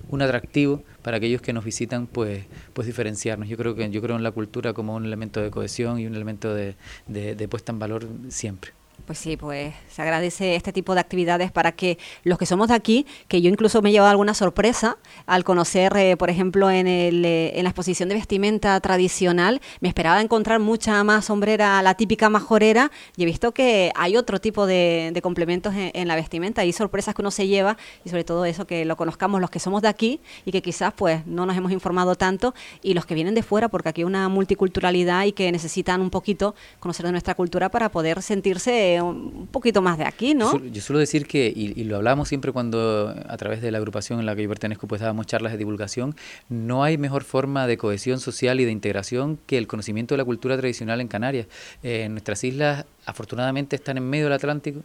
un 0.08 0.22
atractivo 0.22 0.82
para 1.02 1.18
aquellos 1.18 1.42
que 1.42 1.52
nos 1.52 1.64
visitan, 1.64 2.06
pues, 2.06 2.44
pues 2.72 2.86
diferenciarnos. 2.86 3.48
Yo 3.48 3.56
creo 3.56 3.74
que 3.74 3.90
yo 3.90 4.00
creo 4.02 4.16
en 4.16 4.22
la 4.22 4.30
cultura 4.30 4.72
como 4.72 4.94
un 4.94 5.04
elemento 5.04 5.40
de 5.40 5.50
cohesión 5.50 5.98
y 5.98 6.06
un 6.06 6.14
elemento 6.14 6.54
de, 6.54 6.76
de, 7.06 7.48
puesta 7.48 7.72
en 7.72 7.78
valor 7.78 8.06
siempre. 8.28 8.72
Pues 9.06 9.18
sí, 9.18 9.36
pues 9.36 9.74
se 9.90 10.00
agradece 10.00 10.56
este 10.56 10.72
tipo 10.72 10.94
de 10.94 11.00
actividades 11.00 11.52
para 11.52 11.72
que 11.72 11.98
los 12.22 12.38
que 12.38 12.46
somos 12.46 12.68
de 12.68 12.74
aquí, 12.74 13.04
que 13.28 13.42
yo 13.42 13.50
incluso 13.50 13.82
me 13.82 13.90
he 13.90 13.92
llevado 13.92 14.10
alguna 14.10 14.32
sorpresa 14.32 14.96
al 15.26 15.44
conocer, 15.44 15.94
eh, 15.96 16.16
por 16.16 16.30
ejemplo, 16.30 16.70
en, 16.70 16.86
el, 16.86 17.22
eh, 17.22 17.52
en 17.58 17.64
la 17.64 17.68
exposición 17.68 18.08
de 18.08 18.14
vestimenta 18.14 18.80
tradicional, 18.80 19.60
me 19.80 19.88
esperaba 19.88 20.22
encontrar 20.22 20.58
mucha 20.58 21.04
más 21.04 21.26
sombrera, 21.26 21.82
la 21.82 21.96
típica 21.96 22.30
majorera, 22.30 22.90
y 23.14 23.24
he 23.24 23.26
visto 23.26 23.52
que 23.52 23.92
hay 23.94 24.16
otro 24.16 24.40
tipo 24.40 24.66
de, 24.66 25.12
complementos 25.22 25.74
en, 25.76 26.08
la 26.08 26.16
vestimenta, 26.16 26.62
hay 26.62 26.72
sorpresas 26.72 27.14
que 27.14 27.20
uno 27.20 27.30
se 27.30 27.46
lleva 27.46 27.76
y 28.06 28.08
sobre 28.08 28.24
todo 28.24 28.46
eso, 28.46 28.66
que 28.66 28.86
lo 28.86 28.96
conozcamos 28.96 29.38
los 29.38 29.50
que 29.50 29.58
somos 29.58 29.82
de 29.82 29.88
aquí 29.88 30.20
y 30.46 30.52
que 30.52 30.62
quizás 30.62 30.94
pues 30.94 31.26
no 31.26 31.44
nos 31.44 31.56
hemos 31.58 31.72
informado 31.72 32.14
tanto 32.14 32.54
y 32.82 32.94
los 32.94 33.04
que 33.04 33.14
vienen 33.14 33.34
de 33.34 33.42
fuera, 33.42 33.68
porque 33.68 33.90
aquí 33.90 34.00
hay 34.00 34.06
una 34.06 34.30
multiculturalidad 34.30 35.24
y 35.24 35.32
que 35.32 35.52
necesitan 35.52 36.00
un 36.00 36.08
poquito 36.08 36.54
conocer 36.80 37.04
de 37.04 37.12
nuestra 37.12 37.34
cultura 37.34 37.68
para 37.68 37.90
poder 37.90 38.22
sentirse 38.22 38.93
un 39.02 39.48
poquito 39.50 39.82
más 39.82 39.98
de 39.98 40.04
aquí, 40.04 40.34
¿no? 40.34 40.58
Yo, 40.58 40.80
suelo 40.80 41.00
decir 41.00 41.26
que, 41.26 41.52
y, 41.54 41.84
lo 41.84 41.96
hablamos 41.96 42.28
siempre 42.28 42.52
cuando 42.52 43.14
a 43.28 43.36
través 43.36 43.60
de 43.62 43.70
la 43.70 43.78
agrupación 43.78 44.20
en 44.20 44.26
la 44.26 44.34
que 44.34 44.42
yo 44.42 44.48
pertenezco, 44.48 44.86
pues 44.86 45.00
dábamos 45.00 45.26
charlas 45.26 45.52
de 45.52 45.58
divulgación, 45.58 46.16
no 46.48 46.84
hay 46.84 46.98
mejor 46.98 47.24
forma 47.24 47.66
de 47.66 47.76
cohesión 47.76 48.20
social 48.20 48.60
y 48.60 48.64
de 48.64 48.70
integración 48.70 49.38
que 49.46 49.58
el 49.58 49.66
conocimiento 49.66 50.14
de 50.14 50.18
la 50.18 50.24
cultura 50.24 50.56
tradicional 50.56 51.00
en 51.00 51.08
Canarias. 51.08 51.46
Eh, 51.82 52.08
nuestras 52.08 52.42
islas 52.44 52.86
afortunadamente 53.06 53.76
están 53.76 53.98
en 53.98 54.08
medio 54.08 54.24
del 54.24 54.32
Atlántico 54.34 54.80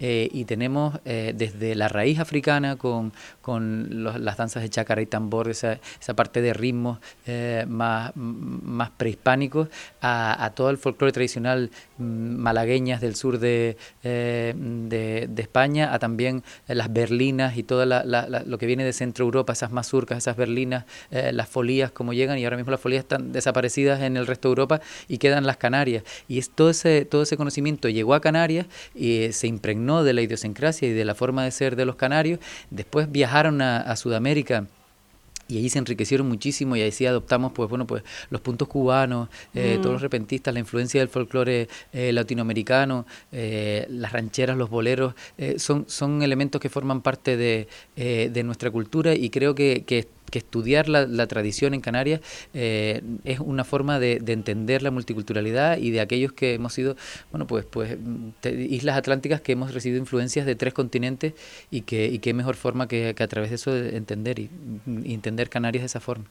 eh, 0.00 0.28
y 0.32 0.44
tenemos 0.44 0.98
eh, 1.04 1.32
desde 1.36 1.74
la 1.74 1.88
raíz 1.88 2.18
africana 2.18 2.76
con, 2.76 3.12
con 3.40 4.04
las 4.24 4.36
danzas 4.36 4.62
de 4.62 4.70
chácara 4.70 5.02
y 5.02 5.06
tambor, 5.06 5.48
esa, 5.48 5.78
esa 6.00 6.14
parte 6.14 6.40
de 6.40 6.52
ritmos 6.52 6.98
eh, 7.26 7.64
más, 7.68 8.12
más 8.14 8.90
prehispánicos, 8.90 9.68
a, 10.00 10.52
todo 10.54 10.70
el 10.70 10.78
folclore 10.78 11.12
tradicional 11.12 11.70
mm, 11.98 12.04
malagueñas 12.04 13.00
del 13.00 13.16
sur 13.16 13.38
de, 13.38 13.53
de, 14.02 15.28
España, 15.36 15.92
a 15.92 15.98
también 15.98 16.42
las 16.66 16.92
berlinas 16.92 17.56
y 17.56 17.62
todo 17.62 17.84
lo 17.86 18.58
que 18.58 18.66
viene 18.66 18.84
de 18.84 18.92
Centro 18.92 19.24
Europa, 19.24 19.52
esas 19.52 19.72
mazurcas, 19.72 20.18
esas 20.18 20.36
berlinas, 20.36 20.84
las 21.10 21.48
folías 21.48 21.90
como 21.90 22.12
llegan 22.12 22.38
y 22.38 22.44
ahora 22.44 22.56
mismo 22.56 22.70
las 22.70 22.80
folías 22.80 23.04
están 23.04 23.32
desaparecidas 23.32 24.00
en 24.02 24.16
el 24.16 24.26
resto 24.26 24.48
de 24.48 24.50
Europa 24.52 24.80
y 25.08 25.18
quedan 25.18 25.46
las 25.46 25.56
Canarias. 25.56 26.04
Y 26.28 26.38
es 26.38 26.50
todo 26.50 26.70
ese, 26.70 27.04
todo 27.04 27.22
ese 27.22 27.36
conocimiento 27.36 27.88
llegó 27.88 28.14
a 28.14 28.20
Canarias 28.20 28.66
y 28.94 29.32
se 29.32 29.46
impregnó 29.46 30.04
de 30.04 30.12
la 30.12 30.22
idiosincrasia 30.22 30.88
y 30.88 30.92
de 30.92 31.04
la 31.04 31.14
forma 31.14 31.44
de 31.44 31.50
ser 31.50 31.76
de 31.76 31.84
los 31.84 31.96
canarios. 31.96 32.40
Después 32.70 33.10
viajaron 33.10 33.62
a, 33.62 33.94
Sudamérica 33.96 34.66
y 35.48 35.58
ahí 35.58 35.68
se 35.68 35.78
enriquecieron 35.78 36.28
muchísimo 36.28 36.76
y 36.76 36.82
ahí 36.82 36.92
sí 36.92 37.06
adoptamos 37.06 37.52
pues 37.52 37.68
bueno 37.68 37.86
pues 37.86 38.02
los 38.30 38.40
puntos 38.40 38.68
cubanos 38.68 39.28
eh, 39.54 39.78
todos 39.80 39.94
los 39.94 40.02
repentistas 40.02 40.54
la 40.54 40.60
influencia 40.60 41.00
del 41.00 41.08
folclore 41.08 41.68
eh, 41.92 42.12
latinoamericano 42.12 43.06
eh, 43.32 43.86
las 43.88 44.12
rancheras 44.12 44.56
los 44.56 44.70
boleros 44.70 45.14
son 45.56 45.84
son 45.88 46.22
elementos 46.22 46.60
que 46.60 46.68
forman 46.68 47.02
parte 47.02 47.36
de, 47.36 47.68
de 47.96 48.42
nuestra 48.42 48.70
cultura 48.70 49.14
y 49.14 49.30
creo 49.30 49.54
que, 49.54 49.84
que 49.86 50.06
que 50.30 50.38
estudiar 50.38 50.88
la, 50.88 51.26
tradición 51.26 51.74
en 51.74 51.80
Canarias 51.80 52.20
eh, 52.54 53.02
es 53.24 53.40
una 53.40 53.64
forma 53.64 53.98
de, 53.98 54.22
entender 54.26 54.82
la 54.82 54.90
multiculturalidad 54.90 55.78
y 55.78 55.90
de 55.90 56.00
aquellos 56.00 56.32
que 56.32 56.54
hemos 56.54 56.72
sido, 56.72 56.96
bueno, 57.30 57.46
pues, 57.46 57.64
pues 57.64 57.96
islas 58.44 58.96
atlánticas 58.96 59.40
que 59.40 59.52
hemos 59.52 59.72
recibido 59.72 60.00
influencias 60.00 60.44
de 60.44 60.54
tres 60.56 60.74
continentes 60.74 61.34
y 61.70 61.82
que 61.82 62.18
qué 62.20 62.34
mejor 62.34 62.56
forma 62.56 62.88
que, 62.88 63.14
a 63.18 63.28
través 63.28 63.50
de 63.50 63.56
eso 63.56 63.70
de 63.70 63.96
entender 63.96 64.38
y, 64.38 64.50
entender 64.86 65.48
Canarias 65.48 65.82
de 65.82 65.86
esa 65.86 66.00
forma. 66.00 66.24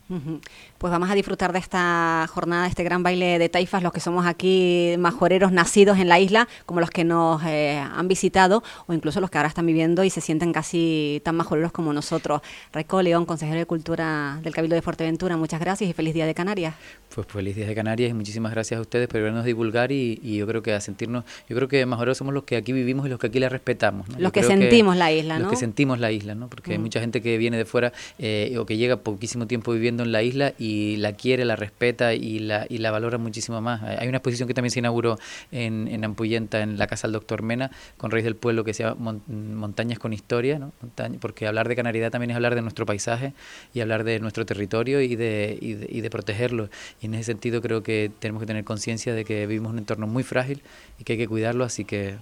Pues 0.78 0.92
vamos 0.92 1.10
a 1.10 1.16
disfrutar 1.16 1.54
de 1.54 1.60
esta 1.60 2.28
jornada, 2.30 2.68
este 2.68 2.84
gran 2.84 3.04
baile 3.04 3.40
de 3.40 3.50
taifas, 3.50 3.84
los 3.84 3.94
que 3.94 4.00
somos 4.00 4.26
aquí 4.26 4.96
majoreros 4.98 5.52
nacidos 5.52 5.98
en 6.00 6.10
la 6.10 6.20
isla, 6.20 6.48
como 6.66 6.80
los 6.80 6.90
que 6.90 7.04
nos 7.04 7.42
eh, 7.44 7.78
han 7.78 8.08
visitado 8.08 8.64
o 8.88 8.94
incluso 8.94 9.22
los 9.22 9.30
que 9.30 9.38
ahora 9.38 9.50
están 9.50 9.66
viviendo 9.66 10.04
y 10.04 10.10
se 10.10 10.22
sienten 10.22 10.52
casi 10.52 11.22
tan 11.24 11.36
majoreros 11.36 11.72
como 11.72 11.94
nosotros. 11.94 12.42
Reco 12.72 13.02
León, 13.02 13.26
consejero 13.26 13.60
de 13.60 13.66
Cultura 13.66 13.83
del 13.84 14.54
Cabildo 14.54 14.75
de 14.75 14.82
Fuerteventura. 14.82 15.36
Muchas 15.36 15.60
gracias 15.60 15.90
y 15.90 15.94
feliz 15.94 16.13
Día 16.13 16.25
de 16.25 16.34
Canarias. 16.34 16.74
Pues 17.13 17.28
feliz 17.28 17.56
Día 17.56 17.68
de 17.68 17.75
Canarias 17.75 18.12
y 18.12 18.13
muchísimas 18.13 18.54
gracias 18.54 18.78
a 18.78 18.82
ustedes 18.82 19.10
por 19.10 19.22
vernos 19.22 19.44
divulgar 19.44 19.92
y, 19.92 20.18
yo 20.38 20.48
creo 20.48 20.63
que 20.63 20.74
a 20.74 20.80
sentirnos, 20.80 21.25
yo 21.50 21.56
creo 21.56 21.68
que 21.68 21.86
más 21.86 22.00
somos 22.18 22.34
los 22.34 22.44
que 22.44 22.56
aquí 22.56 22.72
vivimos 22.72 23.06
y 23.06 23.10
los 23.10 23.20
que 23.20 23.28
aquí 23.28 23.40
la 23.40 23.50
respetamos. 23.50 24.08
Los 24.18 24.32
que 24.32 24.42
sentimos 24.42 24.96
la 24.96 25.12
isla, 25.12 25.36
¿no? 25.38 25.44
Los 25.44 25.52
que 25.52 25.58
sentimos 25.58 26.00
la 26.00 26.12
isla, 26.12 26.34
¿no? 26.34 26.48
Porque 26.48 26.72
hay 26.72 26.78
mm. 26.78 26.82
mucha 26.82 27.02
gente 27.02 27.22
que 27.22 27.38
viene 27.38 27.58
de 27.58 27.66
fuera 27.66 27.92
eh, 28.20 28.56
o 28.58 28.66
que 28.66 28.78
llega 28.78 28.98
poquísimo 28.98 29.48
tiempo 29.48 29.74
viviendo 29.74 30.04
en 30.04 30.13
la 30.13 30.24
isla 30.24 30.54
y 30.58 30.96
la 30.96 31.13
quiere, 31.13 31.44
la 31.44 31.58
respeta 31.58 32.13
y 32.13 32.40
la, 32.40 32.66
y 32.70 32.78
la 32.78 32.90
valora 32.92 33.18
muchísimo 33.18 33.60
más. 33.60 33.84
Hay 33.84 34.08
una 34.08 34.18
exposición 34.18 34.48
que 34.48 34.54
también 34.54 34.72
se 34.72 34.80
inauguró 34.80 35.20
en, 35.52 35.90
en 35.90 36.06
Ampuyenta, 36.06 36.62
en 36.62 36.78
la 36.78 36.88
Casa 36.88 37.08
del 37.08 37.13
Doctor 37.13 37.42
Mena, 37.42 37.70
con 37.98 38.12
Reyes 38.12 38.25
del 38.25 38.38
Pueblo, 38.38 38.63
que 38.63 38.74
se 38.74 38.84
llama 38.84 39.20
Montañas 39.28 40.00
con 40.00 40.13
Historia, 40.13 40.58
¿no? 40.58 40.72
porque 41.20 41.48
hablar 41.48 41.68
de 41.68 41.75
Canariedad 41.75 42.12
también 42.12 42.32
es 42.32 42.36
hablar 42.36 42.56
de 42.56 42.62
nuestro 42.62 42.86
paisaje 42.86 43.34
y 43.74 43.82
hablar 43.82 44.03
de 44.03 44.20
nuestro 44.20 44.46
territorio 44.46 45.01
y 45.01 45.15
de, 45.15 45.58
y 45.60 46.01
de, 46.01 46.10
protegerlo. 46.10 46.70
Y 47.01 47.08
en 47.08 47.15
ese 47.15 47.25
sentido 47.25 47.62
creo 47.62 47.82
que 47.84 48.12
tenemos 48.20 48.42
que 48.42 48.48
tener 48.48 48.63
conciencia 48.63 49.13
de 49.13 49.25
que 49.25 49.48
vivimos 49.48 49.70
en 49.70 49.74
un 49.74 49.80
entorno 49.80 50.08
muy 50.08 50.24
frágil 50.24 50.62
y 51.00 51.03
que 51.03 51.13
hay 51.13 51.20
que 51.20 51.27
cuidarlo, 51.27 51.64
así 51.64 51.86
que 51.86 52.18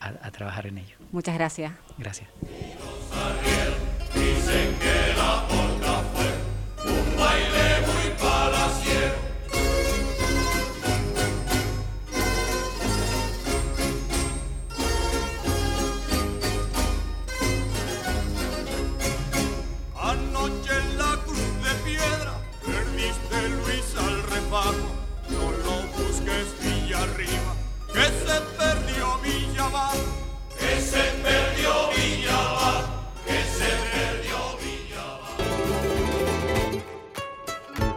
a, 0.00 0.30
trabajar 0.30 0.66
en 0.66 0.78
ello. 0.78 0.96
Muchas 1.12 1.34
gracias. 1.34 1.72
Gracias. 1.98 2.28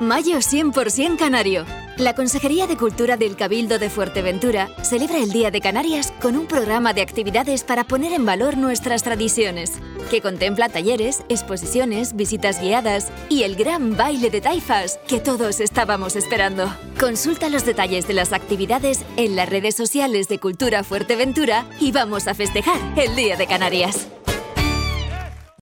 Mayo 0.08 0.38
100% 0.38 1.18
Canario. 1.18 1.66
La 1.98 2.16
Consejería 2.16 2.66
de 2.66 2.78
Cultura 2.78 3.18
del 3.18 3.36
Cabildo 3.36 3.78
de 3.78 3.90
Fuerteventura 3.90 4.70
celebra 4.82 5.18
el 5.18 5.32
Día 5.34 5.52
de 5.52 5.60
Canarias 5.60 6.14
con 6.22 6.38
un 6.38 6.46
programa 6.46 6.94
de 6.94 7.02
actividades 7.02 7.66
para 7.66 7.84
poner 7.84 8.14
en 8.14 8.26
valor 8.26 8.56
nuestras 8.56 9.04
tradiciones, 9.04 9.74
que 10.10 10.22
contempla 10.22 10.70
talleres, 10.70 11.26
exposiciones, 11.28 12.16
visitas 12.16 12.62
guiadas 12.62 13.12
y 13.28 13.44
el 13.44 13.58
gran 13.58 13.98
baile 13.98 14.30
de 14.30 14.40
taifas 14.40 14.98
que 15.10 15.20
todos 15.20 15.60
estábamos 15.60 16.16
esperando. 16.16 16.74
Consulta 16.98 17.50
los 17.50 17.66
detalles 17.66 18.08
de 18.08 18.14
las 18.14 18.32
actividades 18.32 19.04
en 19.18 19.36
las 19.36 19.50
redes 19.50 19.76
sociales 19.76 20.30
de 20.30 20.40
Cultura 20.40 20.86
Fuerteventura 20.86 21.66
y 21.82 21.92
vamos 21.92 22.30
a 22.30 22.34
festejar 22.34 22.80
el 22.96 23.14
Día 23.18 23.36
de 23.36 23.46
Canarias. 23.46 24.08